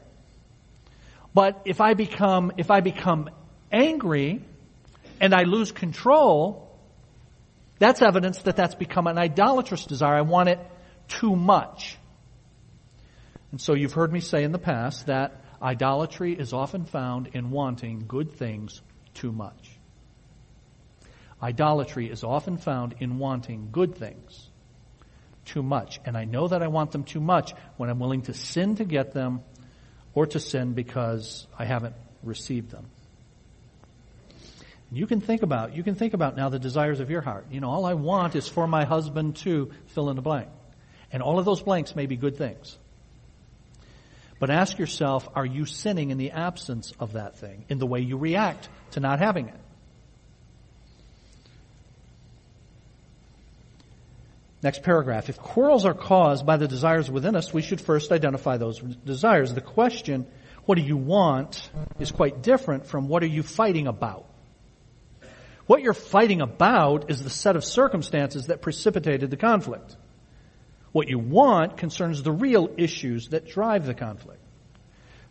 [1.35, 3.29] But if I become, if I become
[3.69, 4.41] angry
[5.19, 6.73] and I lose control,
[7.77, 10.15] that's evidence that that's become an idolatrous desire.
[10.15, 10.59] I want it
[11.09, 11.97] too much.
[13.51, 17.51] And so you've heard me say in the past that idolatry is often found in
[17.51, 18.81] wanting good things
[19.13, 19.77] too much.
[21.43, 24.49] Idolatry is often found in wanting good things
[25.43, 25.99] too much.
[26.05, 28.85] And I know that I want them too much when I'm willing to sin to
[28.85, 29.41] get them
[30.15, 32.87] or to sin because I haven't received them.
[34.91, 37.47] You can think about, you can think about now the desires of your heart.
[37.51, 40.47] You know, all I want is for my husband to fill in the blank.
[41.11, 42.77] And all of those blanks may be good things.
[44.39, 48.01] But ask yourself, are you sinning in the absence of that thing, in the way
[48.01, 49.59] you react to not having it?
[54.65, 55.29] Next paragraph.
[55.29, 59.53] If quarrels are caused by the desires within us, we should first identify those desires.
[59.53, 60.25] The question,
[60.65, 64.25] what do you want, is quite different from what are you fighting about?
[65.67, 69.95] What you're fighting about is the set of circumstances that precipitated the conflict.
[70.91, 74.41] What you want concerns the real issues that drive the conflict.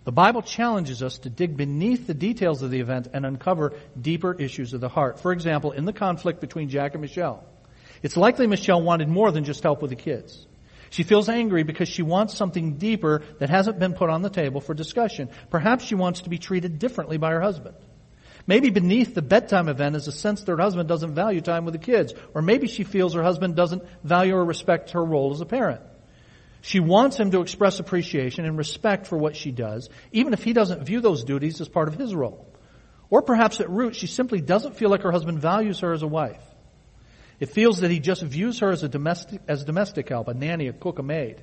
[0.04, 4.32] The Bible challenges us to dig beneath the details of the event and uncover deeper
[4.32, 5.18] issues of the heart.
[5.18, 7.44] For example, in the conflict between Jack and Michelle,
[8.04, 10.46] it's likely Michelle wanted more than just help with the kids.
[10.90, 14.60] She feels angry because she wants something deeper that hasn't been put on the table
[14.60, 15.30] for discussion.
[15.48, 17.76] Perhaps she wants to be treated differently by her husband.
[18.46, 21.72] Maybe beneath the bedtime event is a sense that her husband doesn't value time with
[21.72, 22.12] the kids.
[22.34, 25.80] Or maybe she feels her husband doesn't value or respect her role as a parent.
[26.60, 30.52] She wants him to express appreciation and respect for what she does, even if he
[30.52, 32.46] doesn't view those duties as part of his role.
[33.08, 36.06] Or perhaps at root, she simply doesn't feel like her husband values her as a
[36.06, 36.42] wife.
[37.40, 40.68] It feels that he just views her as a domestic, as domestic help, a nanny,
[40.68, 41.42] a cook, a maid.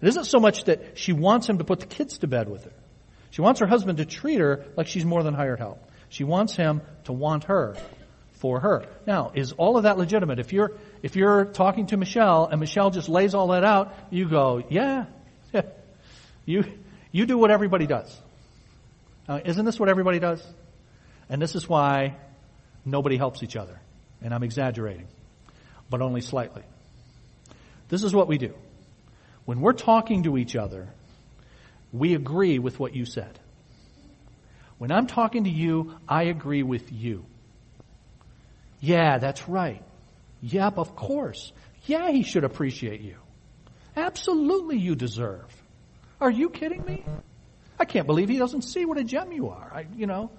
[0.00, 2.64] It isn't so much that she wants him to put the kids to bed with
[2.64, 2.72] her.
[3.30, 5.90] She wants her husband to treat her like she's more than hired help.
[6.08, 7.76] She wants him to want her
[8.34, 8.84] for her.
[9.06, 10.38] Now, is all of that legitimate?
[10.38, 10.72] If you're,
[11.02, 15.06] if you're talking to Michelle and Michelle just lays all that out, you go, yeah,
[16.44, 16.64] you,
[17.10, 18.20] you do what everybody does.
[19.28, 20.46] Isn't this what everybody does?
[21.28, 22.16] And this is why
[22.84, 23.80] nobody helps each other.
[24.24, 25.06] And I'm exaggerating,
[25.88, 26.62] but only slightly.
[27.88, 28.54] This is what we do.
[29.44, 30.88] When we're talking to each other,
[31.92, 33.38] we agree with what you said.
[34.78, 37.24] When I'm talking to you, I agree with you.
[38.80, 39.82] Yeah, that's right.
[40.42, 41.52] Yep, of course.
[41.86, 43.16] Yeah, he should appreciate you.
[43.96, 45.46] Absolutely you deserve.
[46.20, 47.04] Are you kidding me?
[47.78, 49.70] I can't believe he doesn't see what a gem you are.
[49.72, 50.30] I, you know,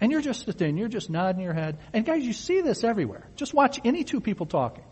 [0.00, 1.78] and you're just sitting, you're just nodding your head.
[1.92, 3.26] And guys, you see this everywhere.
[3.36, 4.84] Just watch any two people talking.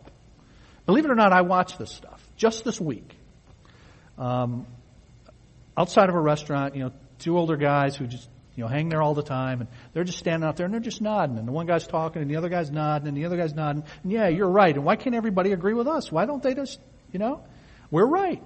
[0.87, 3.17] Believe it or not, I watch this stuff just this week.
[4.19, 4.67] Um,
[5.77, 9.03] outside of a restaurant, you know, two older guys who just you know, hang there
[9.03, 11.53] all the time, and they're just standing out there and they're just nodding, and the
[11.53, 14.29] one guy's talking, and the other guy's nodding, and the other guy's nodding, and yeah,
[14.29, 16.13] you're right, and why can't everybody agree with us?
[16.13, 16.79] Why don't they just,
[17.13, 17.43] you know,
[17.91, 18.43] we're right.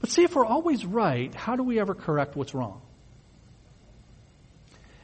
[0.00, 2.80] But see, if we're always right, how do we ever correct what's wrong?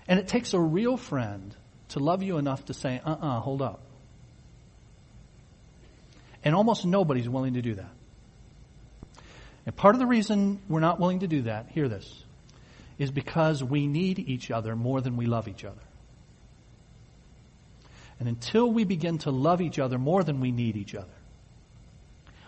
[0.08, 1.54] And it takes a real friend
[1.90, 3.82] to love you enough to say, uh-uh, hold up.
[6.42, 7.90] And almost nobody's willing to do that.
[9.66, 12.10] And part of the reason we're not willing to do that, hear this,
[12.98, 15.76] is because we need each other more than we love each other.
[18.18, 21.06] And until we begin to love each other more than we need each other,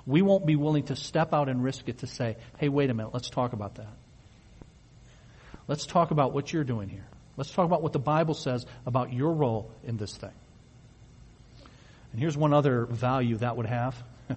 [0.06, 2.94] we won't be willing to step out and risk it to say, hey, wait a
[2.94, 3.92] minute, let's talk about that.
[5.68, 7.06] Let's talk about what you're doing here.
[7.40, 10.34] Let's talk about what the Bible says about your role in this thing.
[12.12, 13.96] And here's one other value that would have.
[14.30, 14.36] I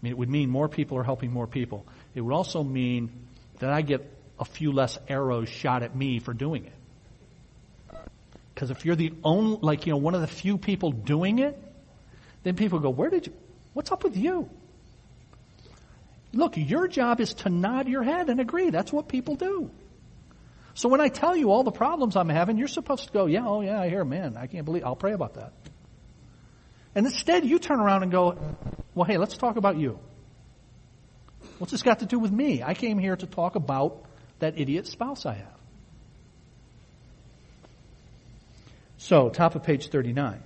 [0.00, 1.84] mean, it would mean more people are helping more people.
[2.14, 3.10] It would also mean
[3.58, 7.98] that I get a few less arrows shot at me for doing it.
[8.54, 11.62] Because if you're the only, like, you know, one of the few people doing it,
[12.42, 13.34] then people go, where did you,
[13.74, 14.48] What's up with you?
[16.32, 18.70] Look, your job is to nod your head and agree.
[18.70, 19.70] That's what people do.
[20.74, 23.46] So when I tell you all the problems I'm having, you're supposed to go, yeah,
[23.46, 25.52] oh yeah, I hear, man, I can't believe, I'll pray about that.
[26.96, 28.36] And instead you turn around and go,
[28.94, 29.98] well hey, let's talk about you.
[31.58, 32.62] What's this got to do with me?
[32.62, 34.04] I came here to talk about
[34.40, 35.54] that idiot spouse I have.
[38.98, 40.42] So, top of page 39.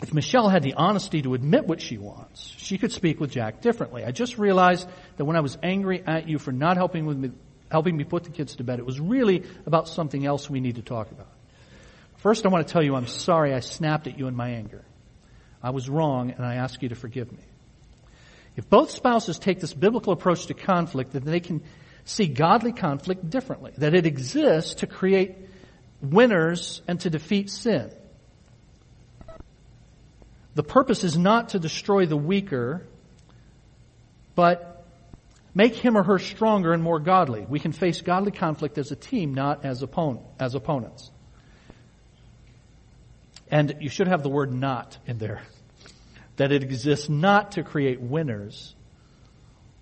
[0.00, 3.62] If Michelle had the honesty to admit what she wants, she could speak with Jack
[3.62, 4.04] differently.
[4.04, 7.30] I just realized that when I was angry at you for not helping with me,
[7.70, 10.76] helping me put the kids to bed, it was really about something else we need
[10.76, 11.28] to talk about.
[12.18, 14.84] First, I want to tell you I'm sorry I snapped at you in my anger.
[15.62, 17.44] I was wrong and I ask you to forgive me.
[18.56, 21.62] If both spouses take this biblical approach to conflict, then they can
[22.04, 23.72] see godly conflict differently.
[23.78, 25.36] That it exists to create
[26.00, 27.92] winners and to defeat sin.
[30.56, 32.84] The purpose is not to destroy the weaker,
[34.34, 34.67] but
[35.54, 37.46] make him or her stronger and more godly.
[37.48, 41.10] We can face godly conflict as a team, not as, opponent, as opponents.
[43.50, 45.42] And you should have the word not in there
[46.38, 48.74] that it exists not to create winners,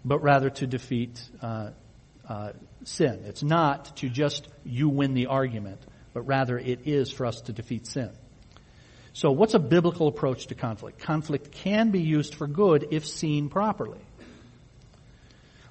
[0.04, 1.70] but rather to defeat uh,
[2.28, 2.52] uh,
[2.84, 3.22] sin.
[3.26, 5.80] It's not to just you win the argument,
[6.14, 8.10] but rather it is for us to defeat sin.
[9.12, 10.98] So what's a biblical approach to conflict?
[10.98, 14.00] Conflict can be used for good if seen properly.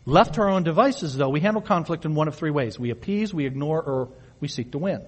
[0.06, 2.78] Left to our own devices, though, we handle conflict in one of three ways.
[2.78, 5.01] We appease, we ignore, or we seek to win.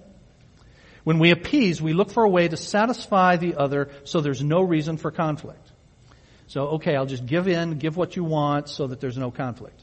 [1.03, 4.61] When we appease, we look for a way to satisfy the other so there's no
[4.61, 5.71] reason for conflict.
[6.47, 9.81] So, okay, I'll just give in, give what you want so that there's no conflict.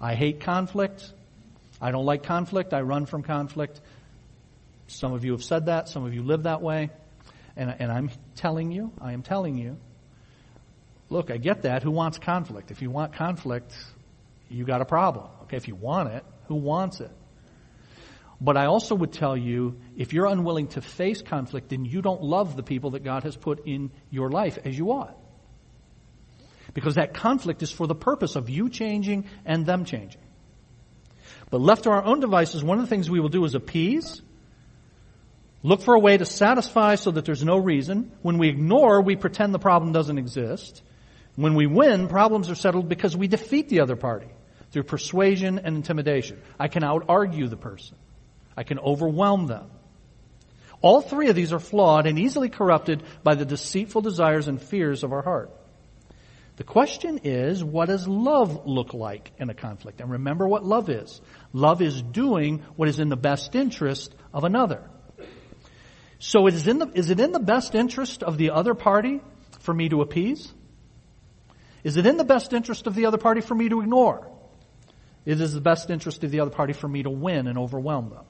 [0.00, 1.12] I hate conflict.
[1.80, 2.72] I don't like conflict.
[2.72, 3.80] I run from conflict.
[4.86, 5.88] Some of you have said that.
[5.88, 6.90] Some of you live that way.
[7.56, 9.76] And, and I'm telling you, I am telling you,
[11.10, 11.82] look, I get that.
[11.82, 12.70] Who wants conflict?
[12.70, 13.72] If you want conflict,
[14.48, 15.26] you got a problem.
[15.42, 17.10] Okay, if you want it, who wants it?
[18.40, 22.22] But I also would tell you, if you're unwilling to face conflict, then you don't
[22.22, 25.16] love the people that God has put in your life as you ought.
[26.72, 30.20] Because that conflict is for the purpose of you changing and them changing.
[31.50, 34.22] But left to our own devices, one of the things we will do is appease,
[35.62, 38.12] look for a way to satisfy so that there's no reason.
[38.22, 40.82] When we ignore, we pretend the problem doesn't exist.
[41.34, 44.28] When we win, problems are settled because we defeat the other party
[44.70, 46.40] through persuasion and intimidation.
[46.58, 47.96] I can out argue the person.
[48.56, 49.70] I can overwhelm them.
[50.80, 55.02] All three of these are flawed and easily corrupted by the deceitful desires and fears
[55.02, 55.50] of our heart.
[56.56, 60.00] The question is, what does love look like in a conflict?
[60.00, 61.20] And remember what love is.
[61.52, 64.82] Love is doing what is in the best interest of another.
[66.18, 69.20] So in the, is it in the best interest of the other party
[69.60, 70.52] for me to appease?
[71.84, 74.28] Is it in the best interest of the other party for me to ignore?
[75.28, 78.08] It is the best interest of the other party for me to win and overwhelm
[78.08, 78.24] them.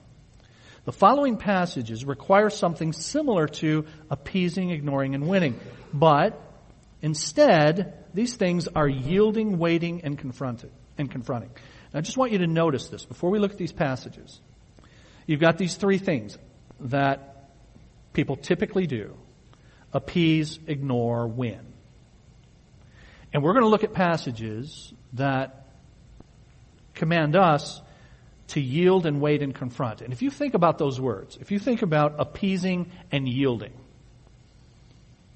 [0.84, 5.60] The following passages require something similar to appeasing, ignoring, and winning.
[5.94, 6.40] But
[7.00, 11.50] instead, these things are yielding, waiting, and confronted and confronting.
[11.94, 14.40] Now, I just want you to notice this before we look at these passages.
[15.24, 16.36] You've got these three things
[16.80, 17.48] that
[18.12, 19.14] people typically do.
[19.92, 21.60] Appease, ignore, win.
[23.32, 25.57] And we're going to look at passages that
[26.98, 27.80] command us
[28.48, 30.00] to yield and wait and confront.
[30.00, 33.72] And if you think about those words, if you think about appeasing and yielding,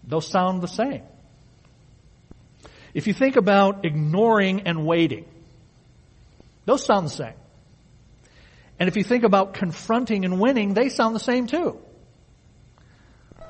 [0.04, 1.02] those sound the same.
[2.94, 5.24] If you think about ignoring and waiting,
[6.64, 7.34] those sound the same.
[8.78, 11.78] And if you think about confronting and winning, they sound the same too.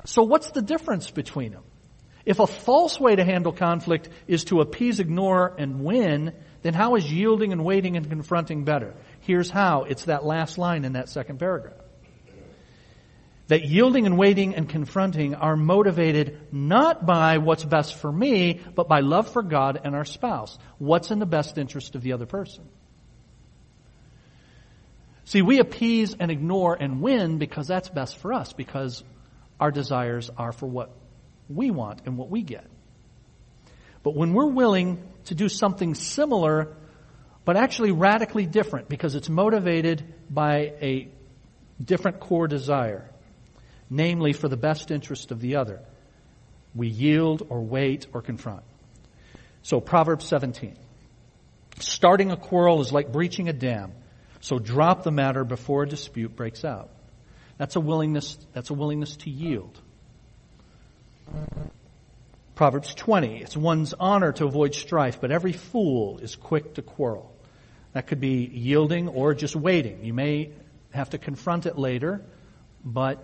[0.05, 1.63] So what's the difference between them?
[2.25, 6.33] If a false way to handle conflict is to appease, ignore, and win,
[6.63, 8.95] then how is yielding and waiting and confronting better?
[9.19, 9.83] Here's how.
[9.83, 11.75] It's that last line in that second paragraph.
[13.47, 18.87] That yielding and waiting and confronting are motivated not by what's best for me, but
[18.87, 20.57] by love for God and our spouse.
[20.77, 22.63] What's in the best interest of the other person?
[25.25, 29.03] See, we appease and ignore and win because that's best for us, because
[29.59, 30.91] our desires are for what
[31.49, 32.65] we want and what we get.
[34.03, 36.75] But when we're willing to do something similar,
[37.45, 41.09] but actually radically different because it's motivated by a
[41.83, 43.09] different core desire,
[43.89, 45.79] namely for the best interest of the other,
[46.75, 48.63] we yield or wait or confront.
[49.61, 50.75] So Proverbs 17.
[51.79, 53.93] Starting a quarrel is like breaching a dam.
[54.41, 56.89] So drop the matter before a dispute breaks out.
[57.57, 59.79] That's a willingness, that's a willingness to yield.
[62.55, 67.33] Proverbs 20, it's one's honor to avoid strife, but every fool is quick to quarrel.
[67.93, 70.03] That could be yielding or just waiting.
[70.03, 70.51] You may
[70.91, 72.21] have to confront it later,
[72.85, 73.23] but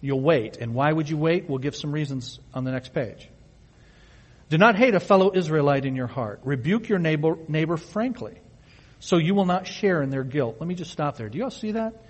[0.00, 0.56] you'll wait.
[0.56, 1.48] And why would you wait?
[1.48, 3.28] We'll give some reasons on the next page.
[4.48, 6.40] Do not hate a fellow Israelite in your heart.
[6.42, 8.40] Rebuke your neighbor, neighbor frankly,
[8.98, 10.56] so you will not share in their guilt.
[10.58, 11.28] Let me just stop there.
[11.28, 12.04] Do you all see that?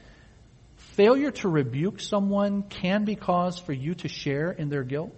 [0.95, 5.15] Failure to rebuke someone can be cause for you to share in their guilt.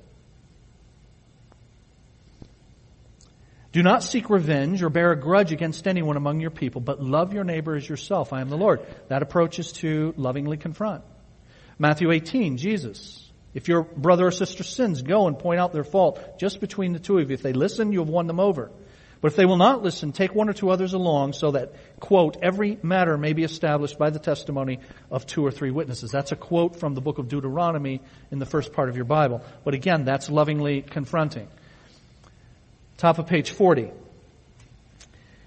[3.73, 7.33] Do not seek revenge or bear a grudge against anyone among your people, but love
[7.33, 8.33] your neighbor as yourself.
[8.35, 8.87] I am the Lord.
[9.09, 11.05] That approach is to lovingly confront.
[11.79, 13.31] Matthew 18, Jesus.
[13.55, 16.99] If your brother or sister sins, go and point out their fault just between the
[16.99, 17.35] two of you.
[17.35, 18.71] If they listen, you have won them over.
[19.23, 22.39] But if they will not listen, take one or two others along so that, quote,
[22.43, 26.11] every matter may be established by the testimony of two or three witnesses.
[26.11, 28.01] That's a quote from the book of Deuteronomy
[28.33, 29.41] in the first part of your Bible.
[29.65, 31.49] But again, that's lovingly confronting.
[33.03, 33.91] Top of page 40.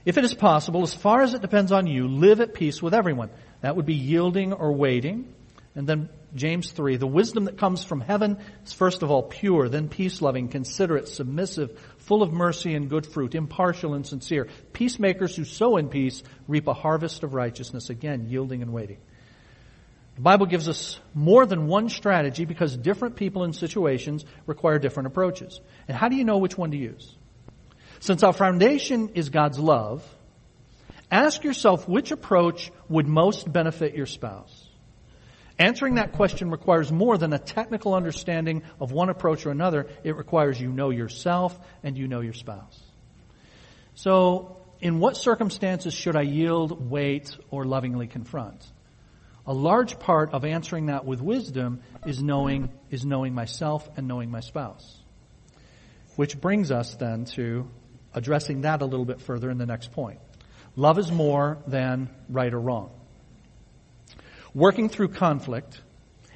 [0.03, 2.93] If it is possible, as far as it depends on you, live at peace with
[2.93, 3.30] everyone.
[3.62, 5.34] That would be yielding or waiting.
[5.74, 9.70] And then James 3, the wisdom that comes from heaven is first of all pure,
[9.70, 14.49] then peace-loving, considerate, submissive, full of mercy and good fruit, impartial and sincere.
[14.74, 17.89] Peacemakers who sow in peace reap a harvest of righteousness.
[17.89, 18.97] Again, yielding and waiting.
[20.16, 25.08] The Bible gives us more than one strategy because different people and situations require different
[25.08, 25.62] approaches.
[25.88, 27.16] And how do you know which one to use?
[28.06, 30.08] Since our foundation is God's love,
[31.10, 34.70] ask yourself which approach would most benefit your spouse.
[35.58, 39.88] Answering that question requires more than a technical understanding of one approach or another.
[40.03, 42.80] It requires you know yourself and you know your spouse.
[43.95, 48.64] So, in what circumstances should I yield, wait, or lovingly confront?
[49.47, 54.30] A large part of answering that with wisdom is knowing, is knowing myself and knowing
[54.30, 55.01] my spouse.
[56.18, 57.68] Which brings us then to
[58.16, 60.20] addressing that a little bit further in the next point.
[60.76, 62.89] Love is more than right or wrong.
[64.53, 65.80] Working through conflict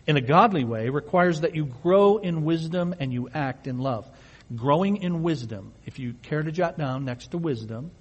[0.06, 4.10] in a godly way requires that you grow in wisdom and you act in love.
[4.56, 7.92] Growing in wisdom, if you care to jot down next to wisdom,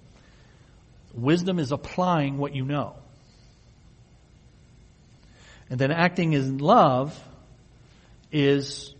[1.15, 2.97] wisdom is applying what you know.
[5.71, 7.19] And then acting in love
[8.33, 8.95] is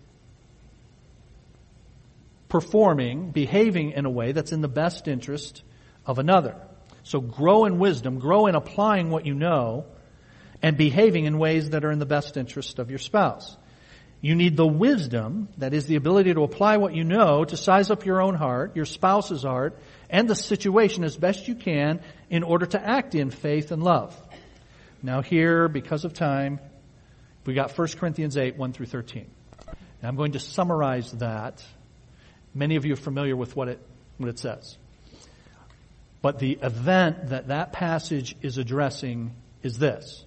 [2.49, 5.63] performing, behaving in a way that's in the best interest
[6.07, 6.57] of another.
[7.03, 9.87] So grow in wisdom, grow in applying what you know,
[10.63, 13.57] and behaving in ways that are in the best interest of your spouse.
[14.21, 17.91] You need the wisdom, that is the ability to apply what you know to size
[17.91, 19.79] up your own heart, your spouse's heart,
[20.11, 24.17] and the situation as best you can in order to act in faith and love.
[25.03, 26.59] Now here, because of time,
[27.47, 29.27] we got 1 Corinthians 8, 1 through 13.
[29.67, 31.65] And I'm going to summarize that
[32.59, 33.79] Many of you are familiar with what it,
[34.17, 34.77] what it says.
[36.21, 39.33] But the event that that passage is addressing
[39.63, 40.25] is this.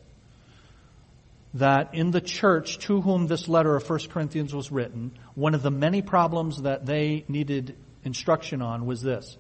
[1.56, 5.62] That in the church to whom this letter of 1 Corinthians was written, one of
[5.62, 7.76] the many problems that they needed
[8.06, 9.38] instruction on was this.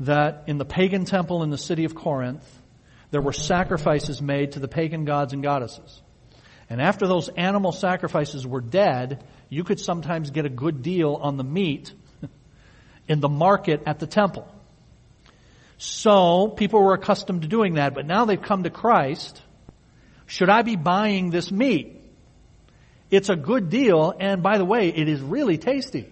[0.00, 2.44] That in the pagan temple in the city of Corinth,
[3.12, 6.02] there were sacrifices made to the pagan gods and goddesses.
[6.68, 11.36] And after those animal sacrifices were dead, you could sometimes get a good deal on
[11.36, 11.92] the meat
[13.08, 14.48] in the market at the temple.
[15.78, 19.40] So people were accustomed to doing that, but now they've come to Christ.
[20.26, 22.00] Should I be buying this meat?
[23.10, 26.10] It's a good deal, and by the way, it is really tasty.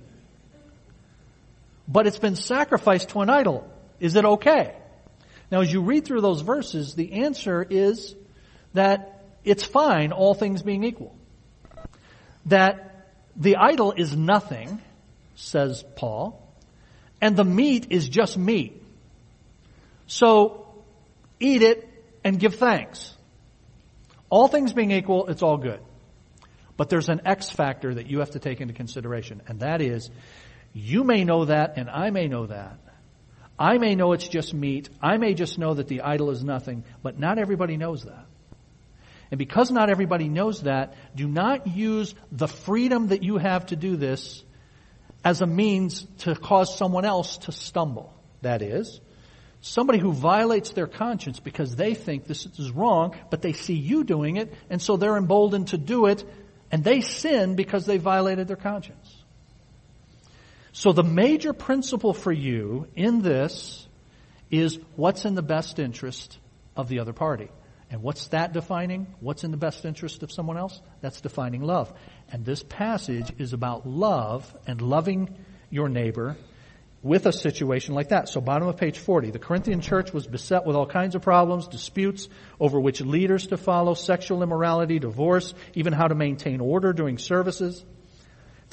[1.88, 3.68] But it's been sacrificed to an idol.
[3.98, 4.76] Is it okay?
[5.50, 8.14] Now as you read through those verses, the answer is
[8.74, 9.13] that
[9.44, 11.14] it's fine, all things being equal.
[12.46, 14.80] That the idol is nothing,
[15.34, 16.40] says Paul,
[17.20, 18.82] and the meat is just meat.
[20.06, 20.66] So
[21.40, 21.88] eat it
[22.22, 23.12] and give thanks.
[24.30, 25.80] All things being equal, it's all good.
[26.76, 30.10] But there's an X factor that you have to take into consideration, and that is,
[30.72, 32.78] you may know that and I may know that.
[33.56, 34.88] I may know it's just meat.
[35.00, 38.26] I may just know that the idol is nothing, but not everybody knows that.
[39.34, 43.74] And because not everybody knows that, do not use the freedom that you have to
[43.74, 44.44] do this
[45.24, 48.14] as a means to cause someone else to stumble.
[48.42, 49.00] That is,
[49.60, 54.04] somebody who violates their conscience because they think this is wrong, but they see you
[54.04, 56.24] doing it, and so they're emboldened to do it,
[56.70, 59.24] and they sin because they violated their conscience.
[60.70, 63.84] So the major principle for you in this
[64.52, 66.38] is what's in the best interest
[66.76, 67.48] of the other party.
[67.94, 69.06] And what's that defining?
[69.20, 70.82] What's in the best interest of someone else?
[71.00, 71.92] That's defining love.
[72.28, 75.32] And this passage is about love and loving
[75.70, 76.36] your neighbor
[77.04, 78.28] with a situation like that.
[78.28, 81.68] So bottom of page 40, the Corinthian church was beset with all kinds of problems,
[81.68, 82.28] disputes
[82.58, 87.84] over which leaders to follow, sexual immorality, divorce, even how to maintain order during services.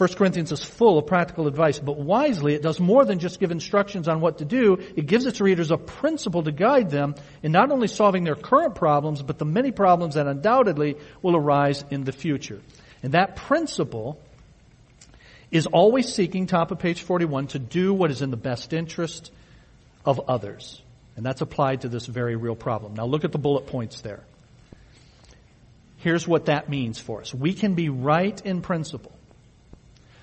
[0.02, 3.52] 1 Corinthians is full of practical advice, but wisely it does more than just give
[3.52, 4.80] instructions on what to do.
[4.95, 8.74] It gives its readers a principle to guide them in not only solving their current
[8.74, 12.62] problems, but the many problems that undoubtedly will arise in the future.
[13.04, 14.20] And that principle
[15.52, 19.32] is always seeking, top of page 41, to do what is in the best interest
[20.04, 20.82] of others.
[21.16, 22.95] And that's applied to this very real problem.
[22.95, 24.24] Now look at the bullet points there.
[25.97, 27.32] Here's what that means for us.
[27.32, 29.12] We can be right in principle,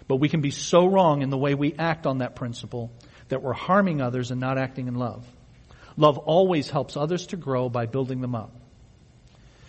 [0.09, 2.91] but we can be so wrong in the way we act on that principle
[3.29, 5.27] that we're harming others and not acting in love.
[5.97, 8.53] Love always helps others to grow by building them up.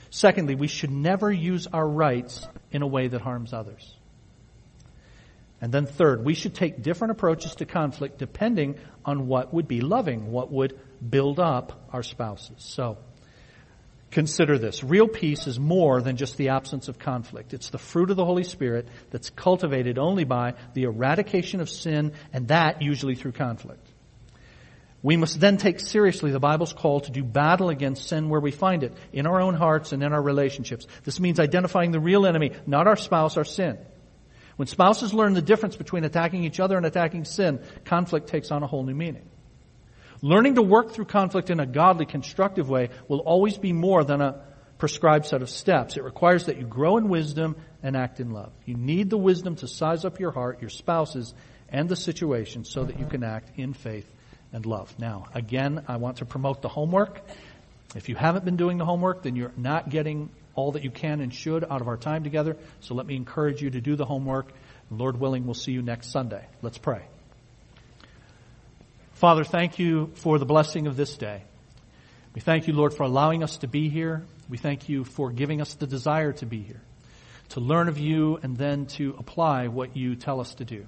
[0.10, 3.94] Secondly, we should never use our rights in a way that harms others.
[5.62, 9.82] And then third, we should take different approaches to conflict depending on what would be
[9.82, 12.56] loving, what would build up our spouses.
[12.60, 12.98] So,
[14.12, 14.84] consider this.
[14.84, 17.54] Real peace is more than just the absence of conflict.
[17.54, 22.14] It's the fruit of the Holy Spirit that's cultivated only by the eradication of sin,
[22.34, 23.86] and that usually through conflict.
[25.02, 28.52] We must then take seriously the Bible's call to do battle against sin where we
[28.52, 30.88] find it, in our own hearts and in our relationships.
[31.06, 33.78] This means identifying the real enemy, not our spouse, our sin.
[34.58, 38.62] When spouses learn the difference between attacking each other and attacking sin, conflict takes on
[38.62, 39.30] a whole new meaning.
[40.22, 44.22] Learning to work through conflict in a godly, constructive way will always be more than
[44.22, 44.42] a
[44.78, 45.98] prescribed set of steps.
[45.98, 48.52] It requires that you grow in wisdom and act in love.
[48.66, 51.34] You need the wisdom to size up your heart, your spouses,
[51.70, 54.10] and the situation so that you can act in faith
[54.52, 54.94] and love.
[55.00, 57.22] Now, again, I want to promote the homework.
[57.96, 61.22] If you haven't been doing the homework, then you're not getting all that you can
[61.22, 62.58] and should out of our time together.
[62.82, 64.52] So let me encourage you to do the homework.
[64.92, 66.46] Lord willing, we'll see you next Sunday.
[66.62, 67.04] Let's pray.
[69.20, 71.44] Father, thank you for the blessing of this day.
[72.34, 74.24] We thank you, Lord, for allowing us to be here.
[74.48, 76.82] We thank you for giving us the desire to be here,
[77.50, 80.86] to learn of you and then to apply what you tell us to do.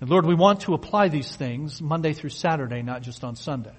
[0.00, 3.76] And Lord, we want to apply these things Monday through Saturday, not just on Sunday.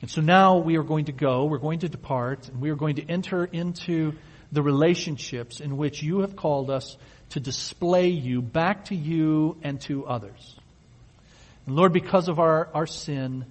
[0.00, 2.76] And so now we are going to go, we're going to depart, and we are
[2.76, 4.14] going to enter into
[4.52, 6.96] the relationships in which you have called us
[7.28, 10.56] to display you back to you and to others.
[11.66, 13.44] Lord, because of our, our sin,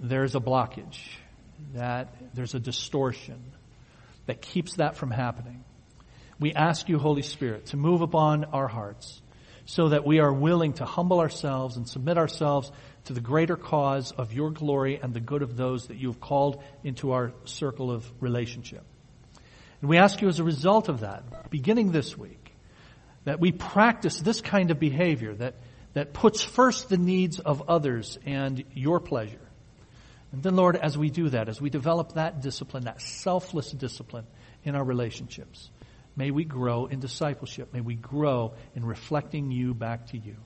[0.00, 0.98] there's a blockage,
[1.74, 3.42] that there's a distortion
[4.26, 5.62] that keeps that from happening.
[6.40, 9.20] We ask you, Holy Spirit, to move upon our hearts
[9.66, 12.72] so that we are willing to humble ourselves and submit ourselves
[13.04, 16.20] to the greater cause of your glory and the good of those that you have
[16.20, 18.82] called into our circle of relationship.
[19.80, 22.52] And we ask you as a result of that, beginning this week,
[23.24, 25.54] that we practice this kind of behavior that,
[25.94, 29.38] that puts first the needs of others and your pleasure.
[30.32, 34.26] And then Lord, as we do that, as we develop that discipline, that selfless discipline
[34.64, 35.70] in our relationships,
[36.16, 37.72] may we grow in discipleship.
[37.72, 40.36] May we grow in reflecting you back to you.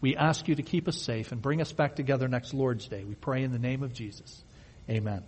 [0.00, 3.04] We ask you to keep us safe and bring us back together next Lord's Day.
[3.04, 4.44] We pray in the name of Jesus.
[4.88, 5.24] Amen.